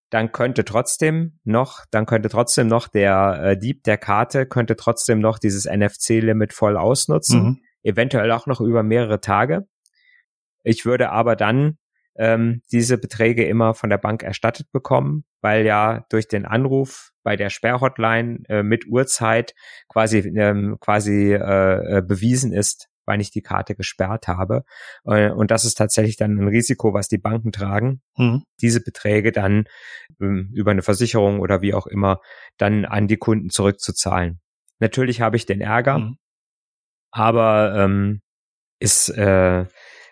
[0.10, 5.20] dann könnte trotzdem noch, dann könnte trotzdem noch der äh, Dieb der Karte könnte trotzdem
[5.20, 7.62] noch dieses NFC-Limit voll ausnutzen, mhm.
[7.84, 9.68] eventuell auch noch über mehrere Tage.
[10.64, 11.78] Ich würde aber dann
[12.16, 17.36] ähm, diese Beträge immer von der Bank erstattet bekommen, weil ja durch den Anruf bei
[17.36, 19.54] der Sperrhotline äh, mit Uhrzeit
[19.88, 24.64] quasi ähm, quasi äh, äh bewiesen ist, weil ich die Karte gesperrt habe.
[25.06, 28.44] Äh, und das ist tatsächlich dann ein Risiko, was die Banken tragen, mhm.
[28.62, 29.66] diese Beträge dann
[30.22, 32.20] ähm, über eine Versicherung oder wie auch immer
[32.58, 34.40] dann an die Kunden zurückzuzahlen.
[34.80, 36.18] Natürlich habe ich den Ärger, mhm.
[37.12, 38.22] aber ähm,
[38.80, 39.66] ist, äh,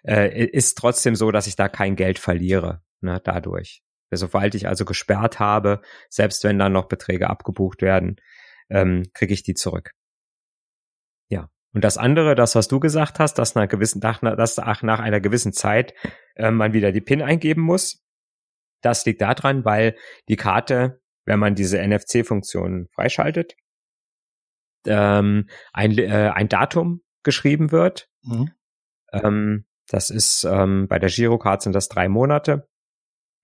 [0.06, 3.84] äh, ist trotzdem so, dass ich da kein Geld verliere ne, dadurch.
[4.14, 8.18] Sobald ich also gesperrt habe, selbst wenn dann noch Beträge abgebucht werden,
[8.70, 9.92] ähm, kriege ich die zurück.
[11.30, 11.50] Ja.
[11.74, 15.22] Und das andere, das, was du gesagt hast, dass nach, gewissen, nach, dass nach einer
[15.22, 15.94] gewissen Zeit
[16.36, 18.04] äh, man wieder die PIN eingeben muss,
[18.82, 19.96] das liegt daran, weil
[20.28, 23.56] die Karte, wenn man diese NFC-Funktion freischaltet,
[24.86, 28.10] ähm, ein, äh, ein Datum geschrieben wird.
[28.24, 28.52] Mhm.
[29.14, 32.68] Ähm, das ist ähm, bei der Girocard sind das drei Monate.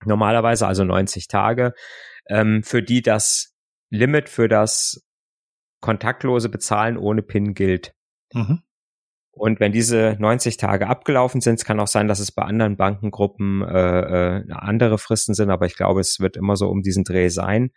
[0.04, 1.74] Normalerweise also 90 Tage,
[2.28, 3.54] ähm, für die das
[3.90, 5.04] Limit für das
[5.80, 7.94] kontaktlose Bezahlen ohne PIN gilt.
[8.32, 8.62] Mhm.
[9.32, 12.76] Und wenn diese 90 Tage abgelaufen sind, es kann auch sein, dass es bei anderen
[12.76, 17.04] Bankengruppen äh, äh, andere Fristen sind, aber ich glaube, es wird immer so um diesen
[17.04, 17.70] Dreh sein.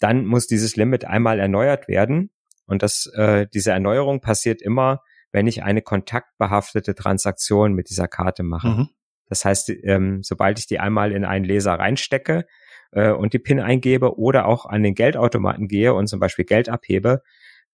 [0.00, 2.30] Dann muss dieses Limit einmal erneuert werden.
[2.66, 5.00] Und das, äh, diese Erneuerung passiert immer,
[5.36, 8.68] wenn ich eine kontaktbehaftete Transaktion mit dieser Karte mache.
[8.68, 8.88] Mhm.
[9.28, 12.46] Das heißt, ähm, sobald ich die einmal in einen Leser reinstecke
[12.92, 16.70] äh, und die PIN eingebe oder auch an den Geldautomaten gehe und zum Beispiel Geld
[16.70, 17.22] abhebe,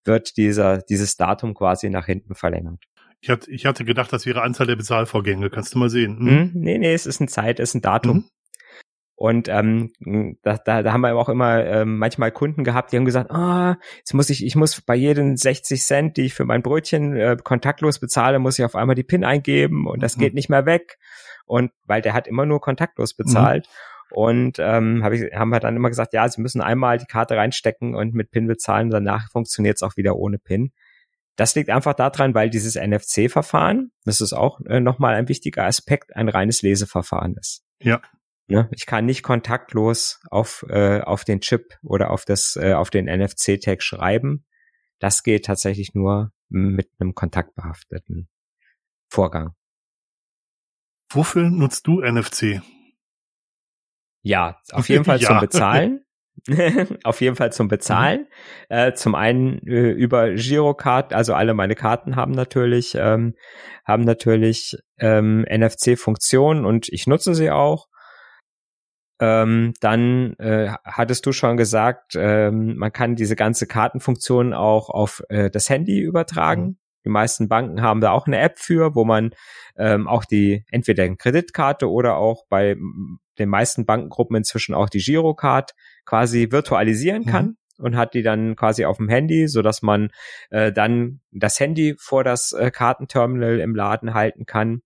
[0.04, 2.82] wird dieser, dieses Datum quasi nach hinten verlängert.
[3.20, 5.48] Ich hatte, ich hatte gedacht, das wäre Anzahl der Bezahlvorgänge.
[5.48, 6.18] Kannst du mal sehen.
[6.18, 6.28] Hm?
[6.28, 8.28] Hm, nee, nee, es ist eine Zeit, es ist ein Datum.
[9.22, 9.28] Mhm.
[9.28, 13.04] Und ähm, da, da, da haben wir auch immer ähm, manchmal Kunden gehabt, die haben
[13.04, 16.62] gesagt, ah, jetzt muss ich, ich muss bei jedem 60 Cent, die ich für mein
[16.62, 20.20] Brötchen äh, kontaktlos bezahle, muss ich auf einmal die PIN eingeben und das mhm.
[20.20, 20.98] geht nicht mehr weg.
[21.44, 23.66] Und weil der hat immer nur kontaktlos bezahlt.
[23.66, 24.16] Mhm.
[24.16, 27.36] Und ähm, hab ich, haben wir dann immer gesagt, ja, sie müssen einmal die Karte
[27.36, 30.72] reinstecken und mit PIN bezahlen, danach funktioniert es auch wieder ohne PIN.
[31.36, 36.14] das liegt einfach daran, weil dieses NFC-Verfahren, das ist auch äh, nochmal ein wichtiger Aspekt,
[36.14, 37.64] ein reines Leseverfahren ist.
[37.80, 38.02] Ja.
[38.48, 38.68] Ne?
[38.72, 43.06] Ich kann nicht kontaktlos auf, äh, auf den Chip oder auf das, äh, auf den
[43.06, 44.44] NFC-Tag schreiben.
[44.98, 48.28] Das geht tatsächlich nur mit einem kontaktbehafteten
[49.08, 49.54] Vorgang.
[51.10, 52.62] Wofür nutzt du NFC?
[54.22, 55.28] Ja, auf jeden Fall ja.
[55.28, 56.04] zum Bezahlen.
[57.04, 58.20] auf jeden Fall zum Bezahlen.
[58.20, 58.26] Mhm.
[58.76, 63.34] Äh, zum einen äh, über Girocard, also alle meine Karten haben natürlich ähm,
[63.84, 67.88] haben natürlich ähm, NFC-Funktionen und ich nutze sie auch.
[69.22, 75.22] Ähm, dann äh, hattest du schon gesagt, ähm, man kann diese ganze Kartenfunktion auch auf
[75.28, 76.62] äh, das Handy übertragen.
[76.62, 76.76] Mhm.
[77.04, 79.30] Die meisten Banken haben da auch eine App für, wo man
[79.76, 82.76] ähm, auch die entweder eine Kreditkarte oder auch bei
[83.38, 85.72] den meisten Bankengruppen inzwischen auch die Girocard
[86.04, 87.46] quasi virtualisieren kann.
[87.46, 90.10] Mhm und hat die dann quasi auf dem Handy, so dass man
[90.50, 94.82] äh, dann das Handy vor das äh, Kartenterminal im Laden halten kann.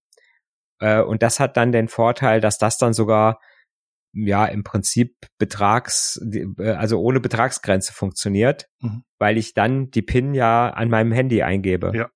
[0.79, 3.39] Äh, und das hat dann den Vorteil, dass das dann sogar
[4.17, 9.03] ja im Prinzip Betrags, äh, also ohne Betragsgrenze funktioniert, mhm.
[9.19, 11.93] weil ich dann die PIN ja an meinem Handy eingebe.
[11.95, 12.09] Ja.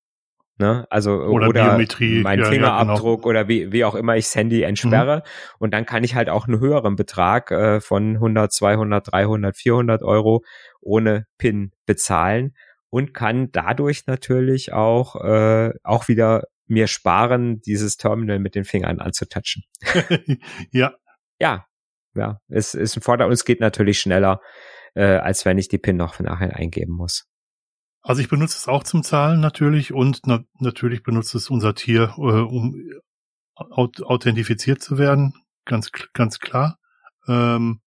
[0.57, 0.87] Ne?
[0.91, 3.29] Also oder, oder Biometrie, mein ja, Fingerabdruck ja, genau.
[3.29, 5.17] oder wie, wie auch immer ich das Handy entsperre.
[5.17, 5.55] Mhm.
[5.59, 10.03] Und dann kann ich halt auch einen höheren Betrag äh, von 100, 200, 300, 400
[10.03, 10.45] Euro
[10.83, 12.55] ohne PIN bezahlen
[12.91, 19.01] und kann dadurch natürlich auch äh, auch wieder mir sparen, dieses Terminal mit den Fingern
[19.01, 19.65] anzutatschen.
[20.73, 20.93] ja.
[21.41, 21.65] Ja,
[22.15, 24.41] ja, es ist ein Vorteil und es geht natürlich schneller,
[24.95, 27.27] äh, als wenn ich die PIN noch nachher eingeben muss.
[28.03, 32.15] Also ich benutze es auch zum Zahlen natürlich und na natürlich benutzt es unser Tier,
[32.17, 32.75] äh, um
[33.55, 35.35] aut authentifiziert zu werden,
[35.67, 36.79] ganz ganz klar.
[37.29, 37.81] Ähm,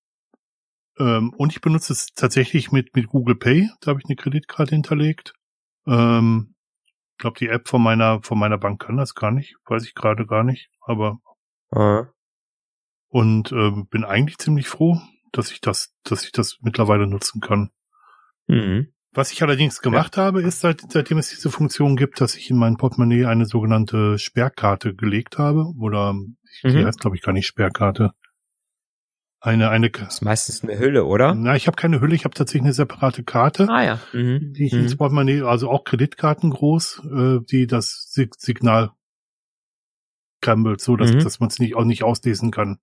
[0.99, 3.69] ähm, und ich benutze es tatsächlich mit mit Google Pay.
[3.81, 5.33] Da habe ich eine Kreditkarte hinterlegt.
[5.87, 6.53] Ähm,
[7.13, 9.95] ich glaube, die App von meiner von meiner Bank kann das gar nicht, weiß ich
[9.95, 10.69] gerade gar nicht.
[10.81, 11.19] Aber
[11.71, 12.03] äh.
[13.13, 14.99] Und ähm, bin eigentlich ziemlich froh,
[15.31, 17.69] dass ich das, dass ich das mittlerweile nutzen kann.
[18.47, 18.87] Mhm.
[19.11, 20.23] Was ich allerdings gemacht ja.
[20.23, 24.17] habe, ist, seit, seitdem es diese Funktion gibt, dass ich in mein Portemonnaie eine sogenannte
[24.17, 25.71] Sperrkarte gelegt habe.
[25.79, 26.37] Oder mhm.
[26.63, 28.13] die heißt, glaube ich, gar nicht Sperrkarte.
[29.39, 29.91] Eine, eine.
[29.91, 31.35] Das ist meistens eine Hülle, oder?
[31.35, 33.67] Na, ich habe keine Hülle, ich habe tatsächlich eine separate Karte.
[33.69, 33.99] Ah ja.
[34.11, 34.53] Mhm.
[34.53, 34.79] Die ich mhm.
[34.79, 38.89] ins Portemonnaie, also auch Kreditkarten groß, äh, die das Signal
[40.41, 41.19] krempelt, so dass, mhm.
[41.19, 42.79] dass man es nicht, auch nicht auslesen kann,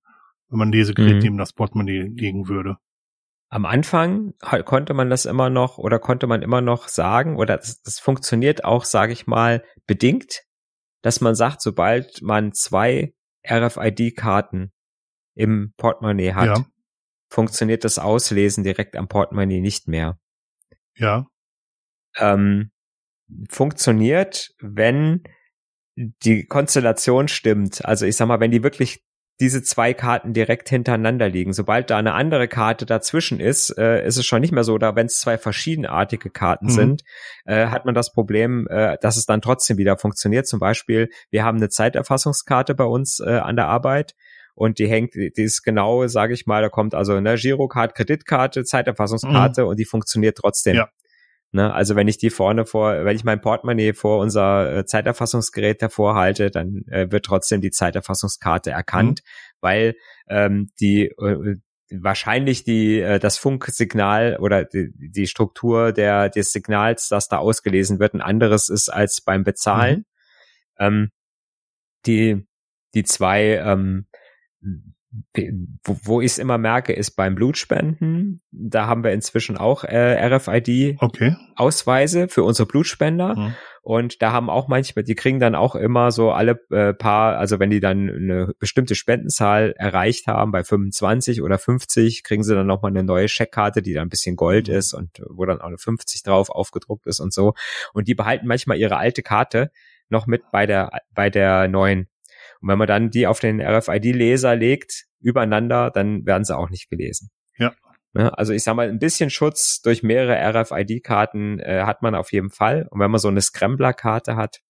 [0.51, 1.21] wenn man Lesegerät mhm.
[1.21, 2.77] neben das Portemonnaie legen würde
[3.51, 4.35] am Anfang
[4.65, 8.65] konnte man das immer noch oder konnte man immer noch sagen oder das, das funktioniert
[8.65, 10.45] auch, sage ich mal, bedingt,
[11.03, 13.13] dass man sagt, sobald man zwei
[13.49, 14.73] RFID-Karten
[15.35, 16.65] im Portemonnaie hat, ja.
[17.29, 20.17] funktioniert das Auslesen direkt am Portemonnaie nicht mehr.
[20.95, 21.27] Ja.
[22.19, 22.71] Ähm,
[23.49, 25.25] funktioniert, wenn
[25.97, 27.85] die Konstellation stimmt.
[27.85, 29.03] Also ich sag mal, wenn die wirklich
[29.40, 31.53] diese zwei Karten direkt hintereinander liegen.
[31.53, 34.79] Sobald da eine andere Karte dazwischen ist, äh, ist es schon nicht mehr so.
[34.79, 36.70] Da wenn es zwei verschiedenartige Karten mhm.
[36.70, 37.03] sind,
[37.46, 40.46] äh, hat man das Problem, äh, dass es dann trotzdem wieder funktioniert.
[40.46, 44.14] Zum Beispiel, wir haben eine Zeiterfassungskarte bei uns äh, an der Arbeit
[44.55, 48.64] und die hängt, die ist genau, sage ich mal, da kommt also eine Girocard, Kreditkarte,
[48.64, 49.68] Zeiterfassungskarte mhm.
[49.68, 50.76] und die funktioniert trotzdem.
[50.76, 50.88] Ja.
[51.53, 55.83] Ne, also wenn ich die vorne vor, wenn ich mein Portemonnaie vor unser äh, Zeiterfassungsgerät
[55.83, 59.57] hervorhalte, dann äh, wird trotzdem die Zeiterfassungskarte erkannt, mhm.
[59.61, 59.95] weil
[60.29, 61.57] ähm, die äh,
[61.91, 67.99] wahrscheinlich die äh, das Funksignal oder die, die Struktur der des Signals, das da ausgelesen
[67.99, 70.05] wird, ein anderes ist als beim Bezahlen.
[70.79, 70.87] Mhm.
[70.87, 71.11] Ähm,
[72.07, 72.47] die
[72.95, 74.07] die zwei ähm,
[75.85, 78.40] wo, wo ich es immer merke, ist beim Blutspenden.
[78.53, 82.33] Da haben wir inzwischen auch äh, RFID-Ausweise okay.
[82.33, 83.35] für unsere Blutspender.
[83.35, 83.55] Mhm.
[83.83, 87.59] Und da haben auch manchmal, die kriegen dann auch immer so alle äh, paar, also
[87.59, 92.66] wenn die dann eine bestimmte Spendenzahl erreicht haben, bei 25 oder 50, kriegen sie dann
[92.66, 94.75] nochmal eine neue Scheckkarte, die dann ein bisschen Gold mhm.
[94.75, 97.55] ist und wo dann auch eine 50 drauf aufgedruckt ist und so.
[97.94, 99.70] Und die behalten manchmal ihre alte Karte
[100.09, 102.07] noch mit bei der, bei der neuen
[102.61, 106.90] und wenn man dann die auf den RFID-Leser legt, übereinander, dann werden sie auch nicht
[106.90, 107.31] gelesen.
[107.57, 107.73] Ja.
[108.12, 112.33] Ne, also ich sag mal, ein bisschen Schutz durch mehrere RFID-Karten äh, hat man auf
[112.33, 112.87] jeden Fall.
[112.90, 114.61] Und wenn man so eine Scrambler-Karte hat,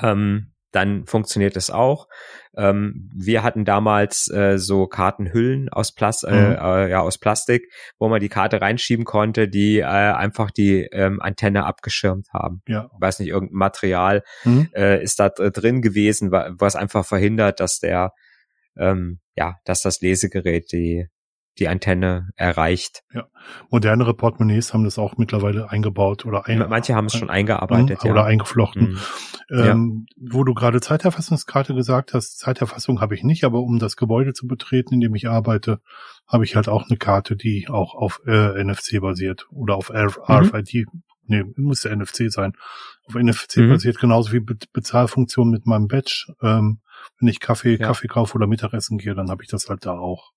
[0.00, 2.08] ähm, dann funktioniert es auch.
[2.56, 6.52] Ähm, wir hatten damals äh, so Kartenhüllen aus, Plas äh, mhm.
[6.52, 11.20] äh, ja, aus Plastik, wo man die Karte reinschieben konnte, die äh, einfach die ähm,
[11.22, 12.62] Antenne abgeschirmt haben.
[12.66, 12.90] Ja.
[12.92, 14.68] Ich weiß nicht, irgendein Material mhm.
[14.74, 18.12] äh, ist da drin gewesen, was einfach verhindert, dass der
[18.76, 21.08] ähm, ja, dass das Lesegerät die
[21.58, 23.02] die Antenne erreicht.
[23.12, 23.26] Ja.
[23.70, 28.16] Modernere Portemonnaies haben das auch mittlerweile eingebaut oder ein, Manche haben es schon eingearbeitet, oder
[28.22, 28.24] ja.
[28.24, 28.90] eingeflochten.
[28.92, 28.98] Mhm.
[29.50, 34.32] Ähm, Wo du gerade Zeiterfassungskarte gesagt hast, Zeiterfassung habe ich nicht, aber um das Gebäude
[34.34, 35.80] zu betreten, in dem ich arbeite,
[36.26, 40.18] habe ich halt auch eine Karte, die auch auf äh, NFC basiert oder auf RF
[40.28, 40.34] Mhm.
[40.34, 40.86] RFID.
[41.30, 42.52] Nee, muss ja NFC sein.
[43.06, 43.70] Auf NFC Mhm.
[43.70, 46.26] basiert genauso wie Be Bezahlfunktion mit meinem Badge.
[46.42, 46.80] Ähm,
[47.18, 47.86] wenn ich Kaffee, Ja.
[47.86, 50.32] Kaffee kaufe oder Mittagessen gehe, dann habe ich das halt da auch.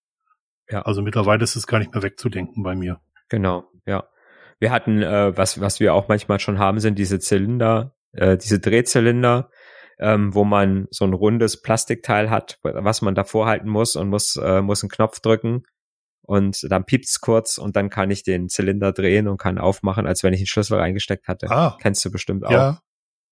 [0.71, 0.81] Ja.
[0.83, 2.99] Also mittlerweile ist es gar nicht mehr wegzudenken bei mir.
[3.29, 4.07] Genau, ja.
[4.59, 8.59] Wir hatten, äh, was, was wir auch manchmal schon haben, sind diese Zylinder, äh, diese
[8.59, 9.49] Drehzylinder,
[9.99, 14.35] ähm, wo man so ein rundes Plastikteil hat, was man davor halten muss und muss,
[14.35, 15.63] äh, muss einen Knopf drücken
[16.21, 20.23] und dann piept's kurz und dann kann ich den Zylinder drehen und kann aufmachen, als
[20.23, 21.49] wenn ich einen Schlüssel reingesteckt hatte.
[21.49, 22.51] Ah, Kennst du bestimmt auch.
[22.51, 22.79] ja,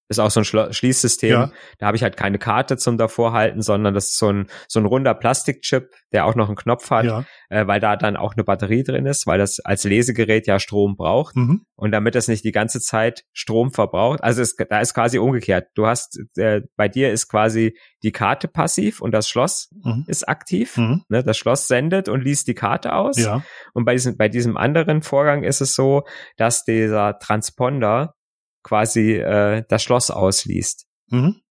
[0.09, 1.29] Ist auch so ein Schlo Schließsystem.
[1.29, 4.79] ja, Da habe ich halt keine Karte zum davorhalten, sondern das ist so ein, so
[4.79, 7.25] ein runder Plastikchip, der auch noch einen Knopf hat, ja.
[7.49, 10.95] äh, weil da dann auch eine Batterie drin ist, weil das als Lesegerät ja Strom
[10.97, 11.35] braucht.
[11.35, 11.61] Mhm.
[11.75, 15.67] Und damit das nicht die ganze Zeit Strom verbraucht, also es, da ist quasi umgekehrt.
[15.75, 20.05] Du hast, äh, bei dir ist quasi die Karte passiv und das Schloss Mhm.
[20.07, 20.75] ist aktiv.
[20.77, 21.03] Mhm.
[21.09, 23.17] Ne, das Schloss sendet und liest die Karte aus.
[23.17, 23.43] Ja,
[23.73, 26.03] Und bei diesem, bei diesem anderen Vorgang ist es so,
[26.37, 28.15] dass dieser Transponder
[28.63, 30.87] quasi äh, das Schloss ausliest.
[31.07, 31.41] mhm.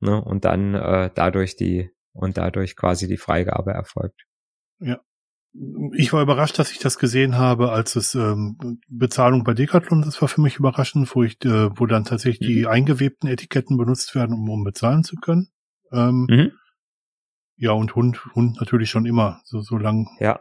[0.00, 4.22] Ne, und dann äh, dadurch die und dadurch quasi die Freigabe erfolgt.
[5.96, 10.20] Ich war überrascht, dass ich das gesehen habe, als es ähm, Bezahlung bei Decathlon, das
[10.20, 12.68] war für mich überraschend, wo ich, äh, wo dann tatsächlich die Mhm.
[12.68, 15.48] eingewebten Etiketten benutzt werden, um, um bezahlen zu können.
[15.90, 16.52] Ähm, Mhm.
[17.56, 20.06] Ja, und Hund, Hund natürlich schon immer, so, so lang.
[20.20, 20.38] Ja.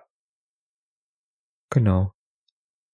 [1.72, 2.12] Genau.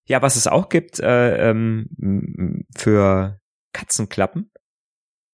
[0.07, 3.39] Ja, was es auch gibt äh, ähm, für
[3.73, 4.51] Katzenklappen.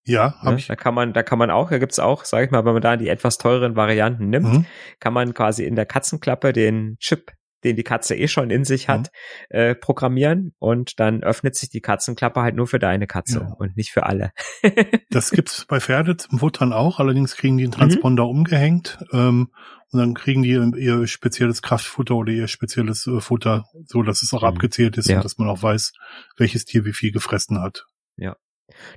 [0.05, 0.58] Ja, habe Ne?
[0.58, 0.67] ich.
[0.67, 2.82] Da kann man, da kann man auch, da gibt's auch, sage ich mal, wenn man
[2.82, 4.65] da die etwas teureren Varianten nimmt, Mhm.
[4.99, 7.32] kann man quasi in der Katzenklappe den Chip,
[7.63, 9.12] den die Katze eh schon in sich hat,
[9.50, 13.54] äh, programmieren und dann öffnet sich die Katzenklappe halt nur für deine Katze Ja.
[13.58, 14.32] und nicht für alle.
[15.12, 17.78] Das gibt's bei Pferde zum Futtern auch, allerdings kriegen die einen Mhm.
[17.78, 19.52] Transponder umgehängt ähm,
[19.91, 24.34] und dann kriegen die ihr spezielles Kraftfutter oder ihr spezielles äh, Futter, so dass es
[24.34, 24.48] auch Mhm.
[24.50, 25.17] abgezählt ist Ja.
[25.17, 25.93] und dass man auch weiß,
[26.38, 27.86] welches Tier wie viel gefressen hat.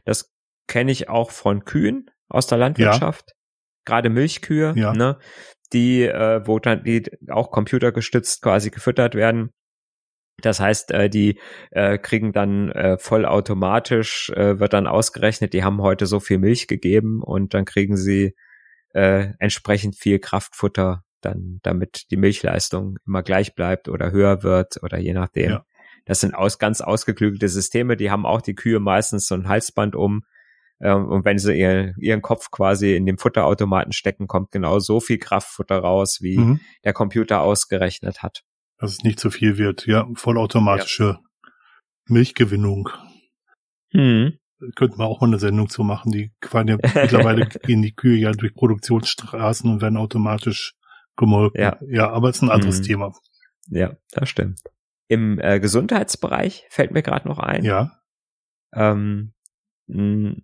[0.04, 0.30] Das
[0.68, 3.32] kenne ich auch von Kühen aus der Landwirtschaft.
[3.84, 4.92] Gerade Milchkühe, Ja.
[4.92, 5.18] ne,
[5.72, 9.50] die, äh, wo dann die auch computergestützt quasi gefüttert werden.
[10.40, 11.38] Das heißt, äh, die
[11.70, 16.66] äh, kriegen dann äh, vollautomatisch, äh, wird dann ausgerechnet, die haben heute so viel Milch
[16.66, 18.34] gegeben und dann kriegen sie
[18.94, 24.98] äh, entsprechend viel Kraftfutter, dann damit die Milchleistung immer gleich bleibt oder höher wird oder
[24.98, 25.50] je nachdem.
[25.50, 25.64] Ja.
[26.04, 29.94] Das sind aus, ganz ausgeklügelte Systeme, die haben auch die Kühe meistens so ein Halsband
[29.94, 30.24] um.
[30.82, 35.00] Ähm, und wenn sie ihr, ihren Kopf quasi in den Futterautomaten stecken, kommt genau so
[35.00, 36.60] viel Kraftfutter raus, wie Mhm.
[36.84, 38.42] der Computer ausgerechnet hat.
[38.78, 39.86] Dass es nicht zu viel wird.
[39.86, 41.18] Ja, vollautomatische
[42.06, 42.88] Milchgewinnung.
[43.92, 44.38] Hm.
[44.76, 46.12] Könnten wir auch mal eine Sendung zu machen.
[46.12, 50.74] Die fahren ja mittlerweile gehen die Kühe ja durch Produktionsstraßen und werden automatisch
[51.16, 51.60] gemolken.
[51.60, 51.78] Ja.
[51.86, 52.84] ja aber es ist ein anderes Mhm.
[52.84, 53.12] Thema.
[53.68, 54.60] Ja, das stimmt.
[55.08, 57.64] Im äh, Gesundheitsbereich fällt mir gerade noch ein.
[57.64, 57.92] Ja.
[58.74, 59.32] Ähm,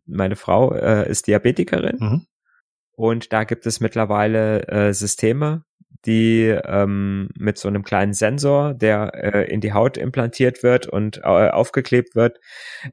[0.06, 2.26] meine Frau äh, ist Diabetikerin Mhm.
[2.92, 5.62] und da gibt es mittlerweile äh, Systeme,
[6.04, 11.18] die ähm, mit so einem kleinen Sensor, der äh, in die Haut implantiert wird und
[11.18, 12.38] äh, aufgeklebt wird,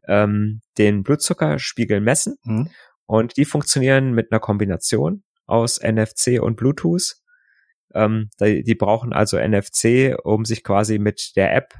[0.07, 2.69] ähm, den Blutzuckerspiegel messen Mhm.
[3.05, 7.15] und die funktionieren mit einer Kombination aus NFC und Bluetooth.
[7.93, 11.73] Ähm, die, die brauchen also NFC, um sich quasi mit der App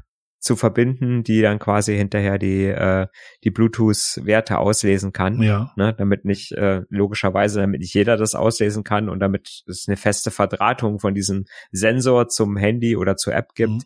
[0.46, 3.08] zu verbinden, die dann quasi hinterher die, äh,
[3.44, 5.74] die Bluetooth-Werte auslesen kann Ja.
[5.76, 9.98] ne, damit nicht äh, logischerweise, damit nicht jeder das auslesen kann und damit es eine
[9.98, 13.82] feste Verdrahtung von diesem Sensor zum Handy oder zur App gibt, Mhm.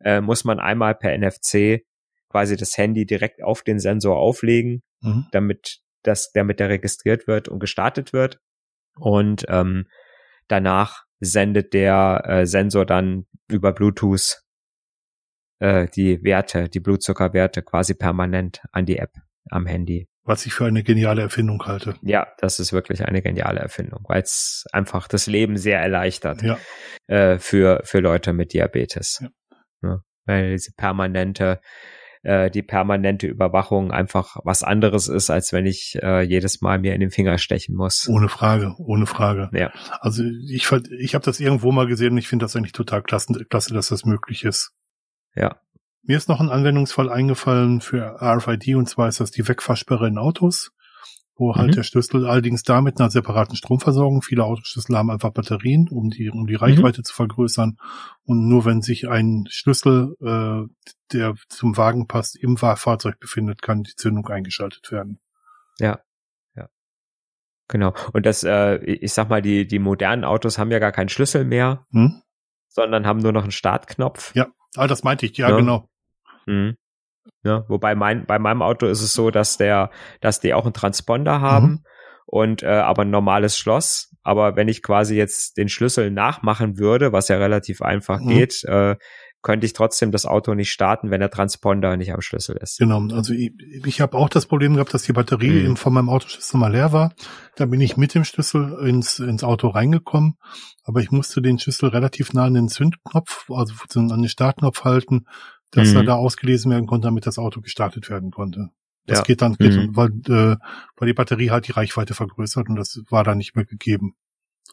[0.00, 1.84] äh, muss man einmal per NFC
[2.30, 5.26] quasi das Handy direkt auf den Sensor auflegen, Mhm.
[5.32, 8.38] damit das, damit der registriert wird und gestartet wird
[8.98, 9.86] und ähm,
[10.48, 14.40] danach sendet der äh, Sensor dann über Bluetooth
[15.60, 19.12] äh, die Werte, die Blutzuckerwerte quasi permanent an die App
[19.50, 20.08] am Handy.
[20.24, 21.94] Was ich für eine geniale Erfindung halte.
[22.02, 26.58] Ja, das ist wirklich eine geniale Erfindung, weil es einfach das Leben sehr erleichtert Ja.
[27.06, 29.28] äh, für für Leute mit Diabetes, Ja.
[29.80, 30.02] ne?
[30.26, 31.60] weil diese permanente
[32.24, 36.92] äh, die permanente Überwachung einfach was anderes ist, als wenn ich äh, jedes Mal mir
[36.94, 38.06] in den Finger stechen muss.
[38.08, 39.48] Ohne Frage, ohne Frage.
[39.52, 39.72] Ja.
[40.00, 40.68] Also ich,
[40.98, 43.88] ich habe das irgendwo mal gesehen und ich finde das eigentlich total klasse, klasse, dass
[43.88, 44.72] das möglich ist.
[45.34, 45.60] Ja.
[46.02, 50.16] Mir ist noch ein Anwendungsfall eingefallen für RFID und zwar ist das die Wegfahrsperre in
[50.16, 50.70] Autos,
[51.36, 51.74] wo halt mhm.
[51.74, 56.30] der Schlüssel allerdings da mit einer separaten Stromversorgung, viele Autoschlüssel haben einfach Batterien, um die,
[56.30, 56.60] um die mhm.
[56.60, 57.04] Reichweite mhm.
[57.04, 57.76] zu vergrößern.
[58.24, 60.66] Und nur wenn sich ein Schlüssel, äh,
[61.12, 65.20] der zum Wagen passt, im Fahrzeug befindet, kann die Zündung eingeschaltet werden.
[65.78, 66.00] Ja.
[66.56, 66.68] Ja.
[67.68, 67.94] Genau.
[68.12, 71.44] Und das, äh, ich sag mal, die, die modernen Autos haben ja gar keinen Schlüssel
[71.44, 72.22] mehr, hm?
[72.68, 74.34] sondern haben nur noch einen Startknopf.
[74.34, 75.56] Ja, ah, das meinte ich, ja, ja.
[75.56, 75.88] genau.
[76.46, 76.76] Mhm.
[77.44, 79.90] Ja, wobei mein, bei meinem Auto ist es so, dass der,
[80.20, 81.84] dass die auch einen Transponder haben mhm.
[82.26, 84.14] und äh, aber ein normales Schloss.
[84.22, 88.28] Aber wenn ich quasi jetzt den Schlüssel nachmachen würde, was ja relativ einfach mhm.
[88.28, 88.96] geht, äh,
[89.42, 92.78] könnte ich trotzdem das Auto nicht starten, wenn der Transponder nicht am Schlüssel ist.
[92.78, 93.52] Genau, also ich,
[93.86, 95.76] ich habe auch das Problem gehabt, dass die Batterie mhm.
[95.76, 97.14] von meinem Autoschlüssel mal leer war.
[97.56, 100.34] Da bin ich mit dem Schlüssel ins, ins Auto reingekommen,
[100.82, 105.26] aber ich musste den Schlüssel relativ nah an den Zündknopf, also an den Startknopf halten,
[105.70, 105.98] dass mhm.
[105.98, 108.70] er da ausgelesen werden konnte, damit das Auto gestartet werden konnte.
[109.06, 109.24] Das ja.
[109.24, 109.96] geht dann, geht, mhm.
[109.96, 110.56] weil, äh,
[110.96, 114.14] weil die Batterie halt die Reichweite vergrößert und das war da nicht mehr gegeben.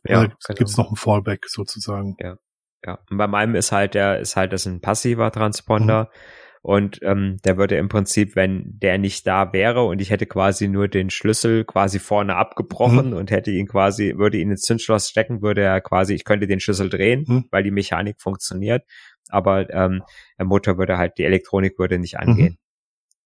[0.03, 0.57] Ja, da genau.
[0.57, 2.17] gibt's noch ein Fallback sozusagen.
[2.19, 2.37] Ja,
[2.85, 2.99] ja.
[3.09, 6.03] Und bei meinem ist halt der, ist halt das ein passiver Transponder.
[6.11, 6.19] Mhm.
[6.61, 10.67] Und ähm, der würde im Prinzip, wenn der nicht da wäre und ich hätte quasi
[10.67, 13.17] nur den Schlüssel quasi vorne abgebrochen mhm.
[13.17, 16.59] und hätte ihn quasi, würde ihn ins Zündschloss stecken, würde er quasi, ich könnte den
[16.59, 17.45] Schlüssel drehen, mhm.
[17.51, 18.83] weil die Mechanik funktioniert
[19.29, 20.03] aber ähm,
[20.37, 22.53] der Motor würde halt, die Elektronik würde nicht angehen.
[22.53, 22.57] Mhm.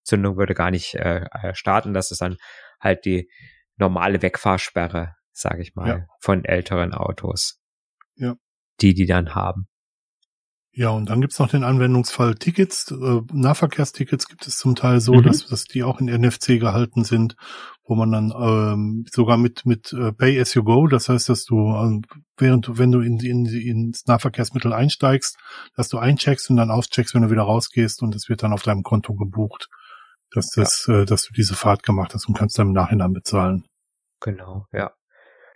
[0.02, 1.94] Zündung würde gar nicht äh, äh, starten.
[1.94, 2.36] Das ist dann
[2.80, 3.30] halt die
[3.76, 6.06] normale Wegfahrsperre, sage ich mal, ja.
[6.20, 7.60] von älteren Autos.
[8.16, 8.36] Ja.
[8.80, 9.66] Die, die dann haben.
[10.72, 12.92] Ja, und dann gibt's noch den Anwendungsfall Tickets.
[12.92, 15.24] Äh, Nahverkehrstickets gibt es zum Teil so, mhm.
[15.24, 17.34] dass, dass die auch in NFC gehalten sind,
[17.84, 21.44] wo man dann ähm, sogar mit mit äh, Pay as you go, das heißt, dass
[21.44, 22.00] du äh,
[22.38, 25.36] während du wenn du in, in ins Nahverkehrsmittel einsteigst,
[25.74, 28.62] dass du eincheckst und dann auscheckst, wenn du wieder rausgehst und es wird dann auf
[28.62, 29.68] deinem Konto gebucht,
[30.30, 31.00] dass das, ja.
[31.00, 33.64] äh, dass du diese Fahrt gemacht hast und kannst dann im Nachhinein bezahlen.
[34.20, 34.92] Genau, ja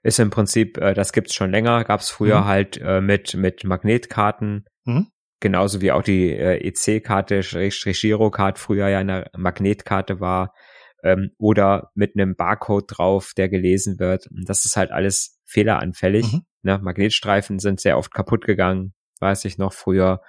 [0.04, 2.44] ist im Prinzip, äh, das gibt's schon länger, gab's früher mhm.
[2.44, 5.08] halt äh, mit mit Magnetkarten, mhm.
[5.40, 10.52] genauso wie auch die äh, EC-Karte, Girocard früher ja eine Magnetkarte war
[11.02, 14.28] ähm, oder mit einem Barcode drauf, der gelesen wird.
[14.30, 16.32] Das ist halt alles fehleranfällig.
[16.32, 16.42] Mhm.
[16.62, 16.78] Ne?
[16.82, 20.20] Magnetstreifen sind sehr oft kaputt gegangen, weiß ich noch früher.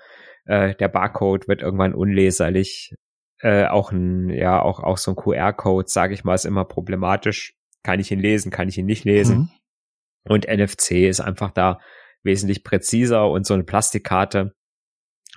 [0.46, 2.94] Äh, der Barcode wird irgendwann unleserlich.
[3.40, 7.56] Äh, auch ein, ja, auch, auch so ein QR-Code, sage ich mal, ist immer problematisch.
[7.84, 9.38] Kann ich ihn lesen, kann ich ihn nicht lesen.
[9.38, 9.50] Mhm.
[10.28, 11.80] Und NFC ist einfach da
[12.24, 14.54] wesentlich präziser und so eine Plastikkarte,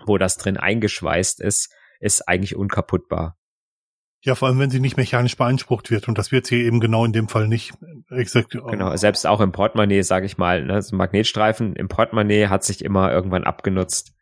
[0.07, 3.37] wo das drin eingeschweißt ist, ist eigentlich unkaputtbar.
[4.21, 6.09] Ja, vor allem, wenn sie nicht mechanisch beansprucht wird.
[6.09, 7.75] Und das wird sie eben genau in dem Fall nicht.
[8.11, 8.51] Exakt.
[8.51, 10.65] Genau, selbst auch im Portemonnaie, sage ich mal.
[10.65, 10.83] Ne?
[10.83, 14.15] So ein Magnetstreifen im Portemonnaie hat sich immer irgendwann abgenutzt.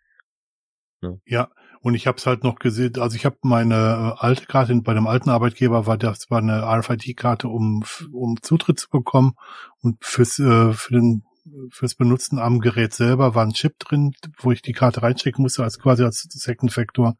[1.00, 1.48] Ja, ja
[1.86, 2.98] und ich habe es halt noch gesehen.
[2.98, 6.64] Also ich habe meine äh, alte Karte bei dem alten Arbeitgeber war das war eine
[6.64, 9.34] RFID-Karte, um um Zutritt zu bekommen.
[9.82, 11.22] Und fürs äh, für den
[11.70, 14.10] fürs Benutzen am Gerät selber war ein Chip drin,
[14.40, 17.14] wo ich die Karte reinstecken musste, als quasi als Second Factor.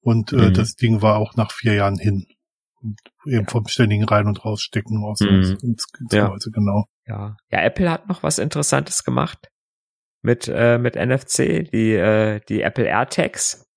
[0.00, 0.54] Und äh, mhm.
[0.54, 2.26] das Ding war auch nach vier Jahren hin.
[2.82, 5.20] Und eben vom ständigen Rein- und Rausstecken aus.
[5.20, 5.28] Mhm.
[5.28, 6.34] Ins, ins ja.
[6.52, 6.86] genau.
[7.06, 7.36] Ja.
[7.52, 9.50] ja, Apple hat noch was Interessantes gemacht
[10.20, 13.69] mit, äh, mit NFC, die, äh, die Apple AirTags.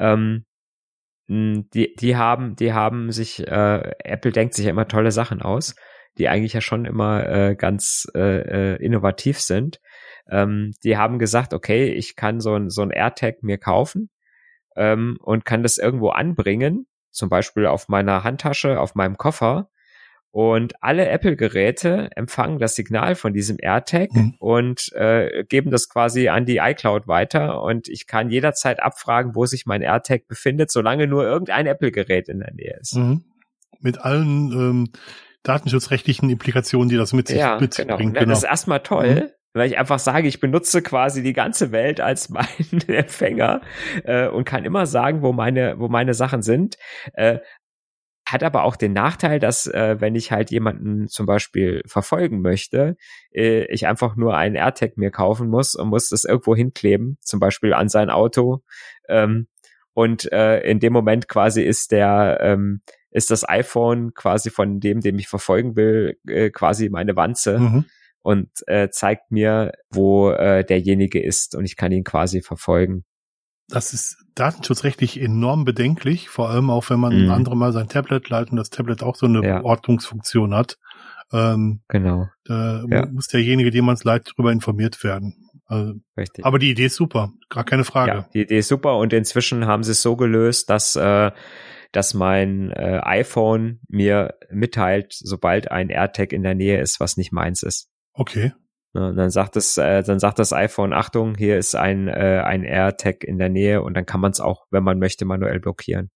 [0.00, 0.44] Ähm,
[1.28, 5.76] die, die haben, die haben sich, äh, Apple denkt sich ja immer tolle Sachen aus,
[6.18, 9.80] die eigentlich ja schon immer äh, ganz äh, äh innovativ sind.
[10.28, 14.10] Ähm, die haben gesagt, okay, ich kann so ein, so ein AirTag mir kaufen
[14.76, 19.69] ähm, und kann das irgendwo anbringen, zum Beispiel auf meiner Handtasche, auf meinem Koffer.
[20.32, 24.34] Und alle Apple-Geräte empfangen das Signal von diesem AirTag mhm.
[24.38, 27.62] und äh, geben das quasi an die iCloud weiter.
[27.62, 32.38] Und ich kann jederzeit abfragen, wo sich mein AirTag befindet, solange nur irgendein Apple-Gerät in
[32.38, 32.94] der Nähe ist.
[32.94, 33.24] Mhm.
[33.80, 34.88] Mit allen ähm,
[35.42, 37.96] datenschutzrechtlichen Implikationen, die das mit sich, ja, mit genau.
[37.96, 38.14] bringt.
[38.14, 38.28] Genau.
[38.28, 39.14] Das ist erstmal toll.
[39.14, 42.48] Mhm weil ich einfach sage, ich benutze quasi die ganze Welt als meinen
[42.88, 43.60] Empfänger
[44.04, 46.76] äh, und kann immer sagen, wo meine, wo meine Sachen sind.
[47.14, 47.38] Äh,
[48.32, 52.96] hat aber auch den Nachteil, dass äh, wenn ich halt jemanden zum Beispiel verfolgen möchte,
[53.32, 57.40] äh, ich einfach nur einen AirTag mir kaufen muss und muss das irgendwo hinkleben, zum
[57.40, 58.62] Beispiel an sein Auto.
[59.08, 59.48] Ähm,
[59.92, 65.00] und äh, in dem Moment quasi ist der ähm, ist das iPhone quasi von dem,
[65.00, 67.58] dem ich verfolgen will, äh, quasi meine Wanze.
[67.58, 67.84] Mhm
[68.22, 73.04] und äh, zeigt mir, wo äh, derjenige ist und ich kann ihn quasi verfolgen.
[73.70, 77.30] Das ist datenschutzrechtlich enorm bedenklich, vor allem auch wenn man mhm.
[77.30, 79.62] andere mal sein Tablet leitet und das Tablet auch so eine ja.
[79.62, 80.78] Ortungsfunktion hat.
[81.32, 82.28] Ähm, genau.
[82.44, 83.06] Da ja.
[83.06, 85.50] muss derjenige, dem man es leitet, darüber informiert werden.
[85.66, 86.44] Also, Richtig.
[86.44, 88.10] Aber die Idee ist super, gar keine Frage.
[88.10, 91.30] Ja, die Idee ist super und inzwischen haben sie es so gelöst, dass äh,
[91.92, 97.32] dass mein äh, iPhone mir mitteilt, sobald ein AirTag in der Nähe ist, was nicht
[97.32, 97.88] meins ist.
[98.12, 98.52] Okay.
[98.92, 102.64] Ne, dann sagt es, äh, dann sagt das iPhone, Achtung, hier ist ein, äh, ein
[102.64, 106.10] AirTag in der Nähe und dann kann man es auch, wenn man möchte, manuell blockieren.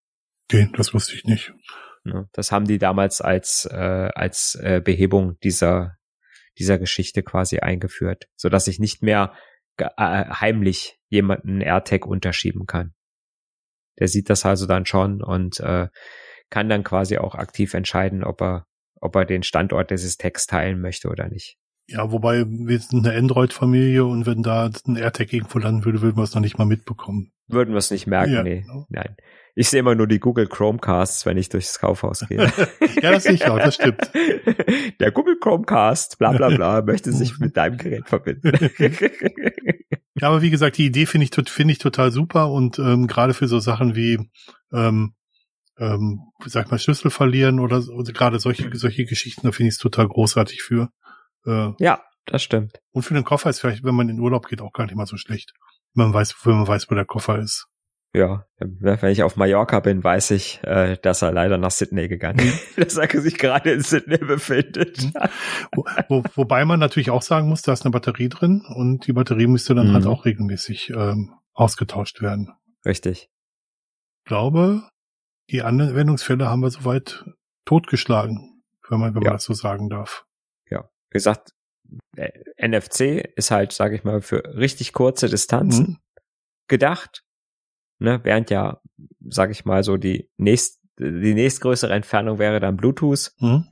[0.51, 1.55] Okay, das wusste ich nicht.
[2.03, 5.97] Ne, das haben die damals als, äh, als äh, Behebung dieser,
[6.59, 9.33] dieser Geschichte quasi eingeführt, so dass ich nicht mehr
[9.79, 12.93] äh, heimlich jemanden AirTag unterschieben kann.
[14.01, 15.89] Der sieht das also dann schon und äh,
[16.51, 18.67] kann dann quasi auch aktiv entscheiden, ob er,
[19.01, 21.57] ob er den Standort dieses Tags teilen möchte oder nicht.
[21.87, 26.17] Ja, wobei wir sind eine Android-Familie und wenn da ein AirTag irgendwo landen würde, würden
[26.17, 27.33] wir es noch nicht mal mitbekommen.
[27.47, 28.63] Würden wir es nicht merken, ja, nee.
[28.63, 28.87] Genau.
[28.89, 29.17] Nein.
[29.55, 32.39] Ich sehe immer nur die Google Chromecasts, wenn ich durchs Kaufhaus gehe.
[33.03, 34.11] ja, das sehe ich auch, das stimmt.
[35.01, 38.53] Der Google Chromecast, bla bla bla, möchte sich mit deinem Gerät verbinden.
[40.15, 43.35] ja, aber wie gesagt, die Idee finde ich, finde ich total super und ähm, gerade
[43.35, 44.19] für so Sachen wie
[44.73, 45.15] ähm,
[45.79, 49.81] ähm, sag mal, Schlüssel verlieren oder, oder gerade solche, solche Geschichten, da finde ich es
[49.81, 50.91] total großartig für.
[51.47, 52.81] Äh, ja, das stimmt.
[52.93, 55.07] Und für den Koffer ist vielleicht, wenn man in Urlaub geht, auch gar nicht mal
[55.07, 55.53] so schlecht.
[55.95, 57.67] Wenn man weiß, wenn man weiß, wo der Koffer ist.
[58.17, 62.39] Ja, wenn ich auf Mallorca bin, weiß ich, äh, dass er leider nach Sydney gegangen
[62.39, 65.03] ist, dass er sich gerade in Sydney befindet.
[65.03, 65.13] Mhm.
[65.75, 69.13] Wo, wo, wobei man natürlich auch sagen muss, da ist eine Batterie drin und die
[69.13, 70.09] Batterie müsste dann halt mhm.
[70.09, 72.53] halt auch regelmäßig ähm, ausgetauscht werden.
[72.87, 73.31] Richtig.
[74.21, 74.89] Ich glaube,
[75.51, 77.25] die Anwendungsfälle haben wir soweit
[77.65, 79.31] totgeschlagen, wenn man, wenn ja.
[79.31, 80.25] man das so sagen darf
[81.15, 81.53] wie gesagt,
[82.17, 85.99] äh, NFC ist halt, sage ich mal, für richtig kurze Distanzen mhm.
[86.69, 87.23] gedacht.
[88.01, 88.81] Ne, während ja,
[89.29, 93.69] sage ich mal, so die nächst die nächstgrößere Entfernung wäre dann Bluetooth, mhm.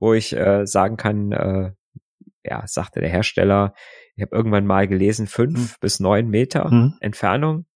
[0.00, 1.72] wo ich äh, sagen kann, äh,
[2.44, 3.74] ja, sagte der Hersteller,
[4.14, 5.76] ich habe irgendwann mal gelesen, fünf mhm.
[5.80, 6.94] bis neun Meter mhm.
[7.00, 7.66] Entfernung.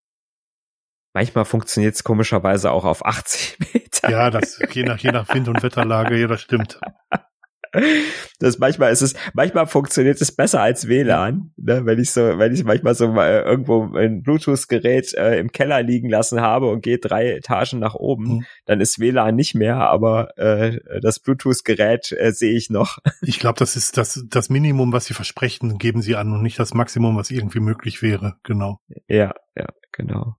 [1.14, 4.10] Manchmal funktioniert es komischerweise auch auf 80 Meter.
[4.10, 6.78] Ja, das je nach je nach Wind und Wetterlage, ja, das stimmt.
[8.38, 11.86] Das manchmal ist es, manchmal funktioniert es besser als WLAN, ne?
[11.86, 16.10] wenn ich so, wenn ich manchmal so mal irgendwo ein Bluetooth-Gerät äh, im Keller liegen
[16.10, 18.46] lassen habe und gehe drei Etagen nach oben, mhm.
[18.66, 22.98] dann ist WLAN nicht mehr, aber äh, das Bluetooth-Gerät äh, sehe ich noch.
[23.22, 26.58] Ich glaube, das ist das, das Minimum, was sie versprechen, geben sie an und nicht
[26.58, 28.78] das Maximum, was irgendwie möglich wäre, genau.
[29.08, 30.36] Ja, ja, genau.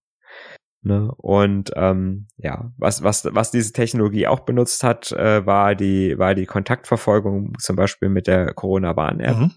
[0.88, 1.12] Ne?
[1.18, 6.34] Und ähm, ja, was, was, was diese Technologie auch benutzt hat, äh, war die, war
[6.34, 9.38] die Kontaktverfolgung, zum Beispiel mit der Corona-Warn-App.
[9.38, 9.52] Mhm.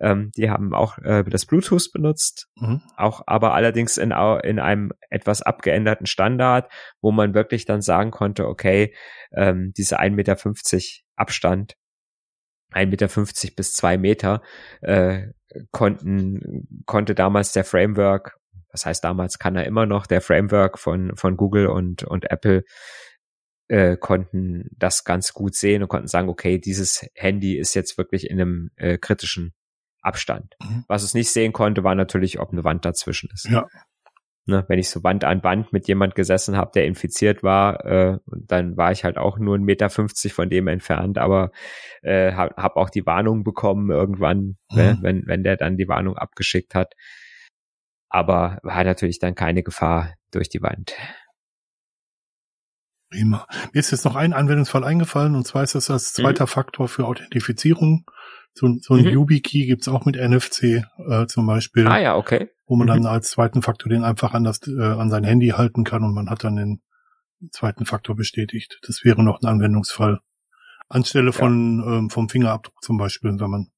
[0.00, 2.82] Ähm, die haben auch äh, das Bluetooth benutzt, mhm.
[2.96, 8.46] auch aber allerdings in, in einem etwas abgeänderten Standard, wo man wirklich dann sagen konnte,
[8.46, 8.94] okay,
[9.32, 10.36] ähm, diese 1,50 Meter
[11.16, 11.76] Abstand,
[12.72, 14.42] 1,50 Meter bis zwei Meter,
[14.82, 15.28] äh,
[15.72, 18.37] konnten, konnte damals der Framework
[18.78, 22.62] das heißt, damals kann er immer noch, der Framework von, von Google und, und Apple
[23.66, 28.30] äh, konnten das ganz gut sehen und konnten sagen, okay, dieses Handy ist jetzt wirklich
[28.30, 29.52] in einem äh, kritischen
[30.00, 30.54] Abstand.
[30.62, 30.84] Mhm.
[30.86, 33.48] Was es nicht sehen konnte, war natürlich, ob eine Wand dazwischen ist.
[33.50, 33.66] Ja.
[34.46, 38.18] Ne, wenn ich so Wand an Wand mit jemand gesessen habe, der infiziert war, äh,
[38.26, 41.50] dann war ich halt auch nur ein Meter fünfzig von dem entfernt, aber
[42.02, 44.76] äh, habe hab auch die Warnung bekommen irgendwann, ne, mhm.
[44.76, 46.94] ne, wenn, wenn der dann die Warnung abgeschickt hat
[48.08, 50.94] aber war natürlich dann keine Gefahr durch die Wand.
[53.10, 53.46] Prima.
[53.72, 56.48] Mir ist jetzt noch ein Anwendungsfall eingefallen, und zwar ist das als zweiter mhm.
[56.48, 58.04] Faktor für Authentifizierung.
[58.52, 59.10] So, so ein mhm.
[59.10, 61.86] YubiKey gibt's auch mit NFC äh, zum Beispiel.
[61.86, 62.50] Ah ja, okay.
[62.66, 63.04] Wo man mhm.
[63.04, 66.12] dann als zweiten Faktor den einfach an, das, äh, an sein Handy halten kann und
[66.12, 66.82] man hat dann den
[67.50, 68.78] zweiten Faktor bestätigt.
[68.86, 70.20] Das wäre noch ein Anwendungsfall.
[70.88, 71.98] Anstelle von ja.
[71.98, 73.68] ähm, vom Fingerabdruck zum Beispiel, wenn man,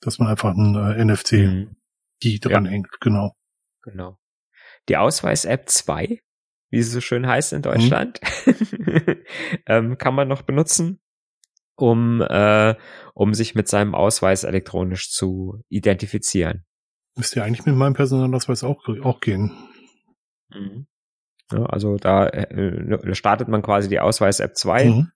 [0.00, 1.76] dass man einfach ein äh, NFC mhm
[2.22, 2.70] die dran ja.
[2.70, 3.34] hängt, genau.
[3.82, 4.18] Genau.
[4.88, 6.20] Die Ausweis-App 2,
[6.70, 9.16] wie sie so schön heißt in Deutschland, mhm.
[9.66, 11.00] ähm, kann man noch benutzen,
[11.76, 12.74] um, äh,
[13.14, 16.64] um sich mit seinem Ausweis elektronisch zu identifizieren.
[17.16, 19.52] Müsste ja eigentlich mit meinem Personalausweis auch, auch gehen.
[20.50, 20.86] Mhm.
[21.52, 25.12] Ja, also da äh, startet man quasi die Ausweis-App 2, mhm.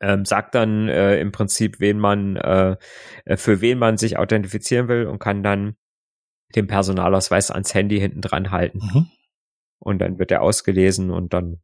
[0.00, 2.76] ähm, sagt dann äh, im Prinzip, wen man, äh,
[3.36, 5.76] für wen man sich authentifizieren will und kann dann
[6.54, 8.78] den Personalausweis ans Handy hinten dran halten.
[8.78, 9.06] Mhm.
[9.78, 11.60] Und dann wird er ausgelesen und dann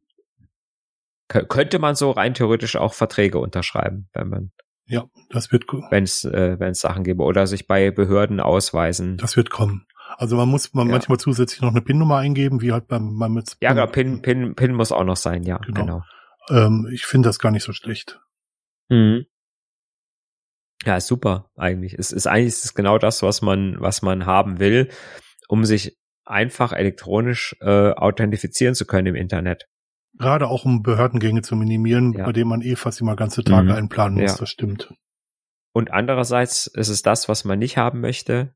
[1.27, 4.51] könnte man so rein theoretisch auch Verträge unterschreiben, wenn man
[4.85, 9.15] ja, das wird wenn es äh, wenn es Sachen gäbe oder sich bei Behörden ausweisen.
[9.15, 9.85] Das wird kommen.
[10.17, 10.91] Also man muss man ja.
[10.91, 14.55] manchmal zusätzlich noch eine PIN-Nummer eingeben, wie halt beim, beim mit, Ja, genau, PIN, PIN,
[14.55, 15.81] PIN muss auch noch sein, ja, genau.
[15.81, 16.03] genau.
[16.49, 18.19] Ähm, ich finde das gar nicht so schlecht.
[18.89, 19.25] Mhm.
[20.85, 21.93] Ja, super eigentlich.
[21.93, 24.89] Es ist eigentlich ist es genau das, was man, was man haben will,
[25.47, 29.67] um sich einfach elektronisch äh, authentifizieren zu können im Internet.
[30.17, 32.25] Gerade auch um Behördengänge zu minimieren, Ja.
[32.25, 33.71] bei denen man eh fast immer ganze Tage Mhm.
[33.71, 34.37] einplanen muss, Ja.
[34.37, 34.93] das stimmt.
[35.73, 38.55] Und andererseits ist es das, was man nicht haben möchte,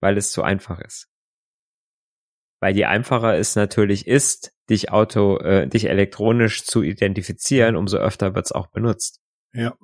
[0.00, 1.08] weil es zu einfach ist.
[2.60, 8.34] Weil je einfacher es natürlich ist, dich auto, äh, dich elektronisch zu identifizieren, umso öfter
[8.34, 9.20] wird es auch benutzt.
[9.52, 9.76] Ja,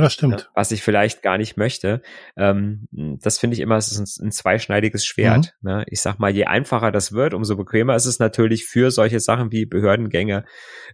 [0.00, 0.40] das stimmt.
[0.40, 2.00] Ja, was ich vielleicht gar nicht möchte.
[2.36, 5.54] Ähm, das finde ich immer es ist ein, ein zweischneidiges Schwert.
[5.60, 5.84] Ne?
[5.88, 9.52] Ich sag mal, je einfacher das wird, umso bequemer ist es natürlich für solche Sachen
[9.52, 10.46] wie Behördengänge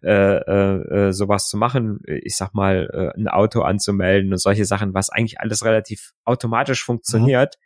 [0.03, 2.01] äh, äh, äh, sowas zu machen.
[2.05, 6.85] Ich sag mal, äh, ein Auto anzumelden und solche Sachen, was eigentlich alles relativ automatisch
[6.85, 7.57] funktioniert.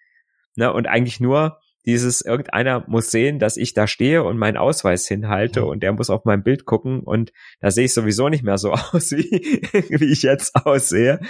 [0.56, 0.72] Ne?
[0.72, 5.64] Und eigentlich nur dieses, irgendeiner muss sehen, dass ich da stehe und meinen Ausweis hinhalte
[5.64, 8.72] und der muss auf mein Bild gucken und da sehe ich sowieso nicht mehr so
[8.92, 11.20] aus, wie, wie ich jetzt aussehe.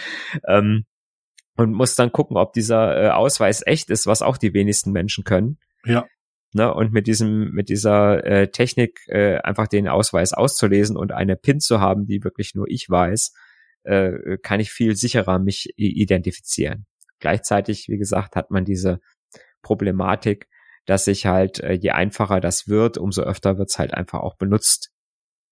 [0.47, 0.85] Ähm,
[1.57, 5.25] und muss dann gucken, ob dieser äh, Ausweis echt ist, was auch die wenigsten Menschen
[5.25, 5.59] können.
[5.85, 6.07] Ja.
[6.53, 11.37] Ne, und mit diesem, mit dieser äh, Technik äh, einfach den Ausweis auszulesen und eine
[11.37, 13.33] PIN zu haben, die wirklich nur ich weiß,
[13.83, 16.87] äh, kann ich viel sicherer mich identifizieren.
[17.19, 19.01] Gleichzeitig, wie gesagt, hat man diese
[19.65, 20.47] Problematik,
[20.87, 24.93] dass sich halt, äh, je einfacher das wird, umso öfter wird's halt einfach auch benutzt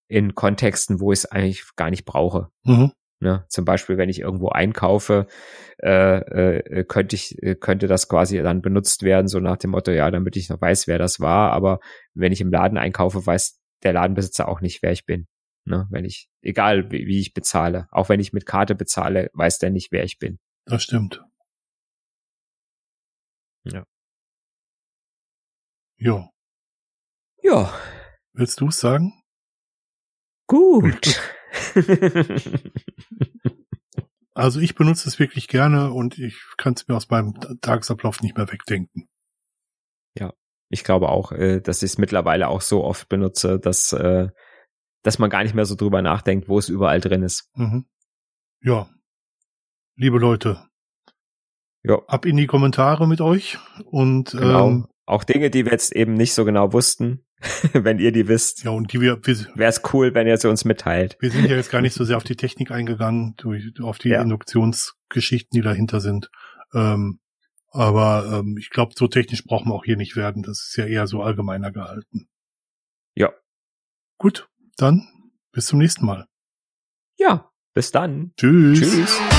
[0.09, 2.51] in Kontexten, wo ich es eigentlich gar nicht brauche.
[2.63, 2.93] Mhm.
[3.23, 3.45] Ne?
[3.49, 5.27] Zum Beispiel, wenn ich irgendwo einkaufe,
[5.81, 9.93] äh, äh, könnte ich, äh, könnte das quasi dann benutzt werden, so nach dem Motto,
[9.93, 11.53] ja, damit ich noch weiß, wer das war.
[11.53, 11.79] Aber
[12.15, 15.29] wenn ich im Laden einkaufe, weiß der Ladenbesitzer auch nicht, wer ich bin.
[15.65, 15.87] Ne?
[15.91, 19.71] Wenn ich, egal wie, wie ich bezahle, auch wenn ich mit Karte bezahle, weiß der
[19.71, 20.39] nicht, wer ich bin.
[20.67, 21.25] Das stimmt.
[23.65, 23.85] Ja.
[26.05, 26.29] Jo.
[27.43, 27.73] Ja,
[28.33, 29.13] Willst du es sagen?
[30.49, 31.21] gut.
[34.35, 38.37] Also ich benutze es wirklich gerne und ich kann es mir aus meinem Tagesablauf nicht
[38.37, 39.09] mehr wegdenken.
[40.71, 44.31] ich glaube auch, äh, dass ich es mittlerweile auch so oft benutze, dass, äh,
[45.03, 47.51] dass man gar nicht mehr so drüber nachdenkt, wo es überall drin ist.
[47.55, 47.85] Mhm.
[48.63, 48.89] Ja.
[49.97, 50.67] Liebe Leute,
[51.83, 54.69] Ja, ab in die Kommentare mit euch und genau.
[54.69, 57.25] ähm, auch Dinge, die wir jetzt eben nicht so genau wussten,
[57.73, 60.49] wenn ihr die wisst, ja und die wir, wir wäre es cool, wenn ihr sie
[60.49, 61.17] uns mitteilt.
[61.21, 64.11] wir sind ja jetzt gar nicht so sehr auf die Technik eingegangen, durch, auf die
[64.11, 64.23] Ja.
[64.23, 66.31] Induktionsgeschichten, die dahinter sind.
[66.73, 67.19] Ähm,
[67.71, 70.43] aber ähm, ich glaube, so technisch brauchen wir auch hier nicht werden.
[70.43, 72.29] Das ist ja eher so allgemeiner gehalten.
[73.15, 73.33] Ja.
[74.19, 75.09] Gut, dann
[75.53, 76.27] bis zum nächsten Mal.
[77.19, 78.33] Ja, bis dann.
[78.37, 78.81] Tschüss.
[78.81, 79.32] Tschüss.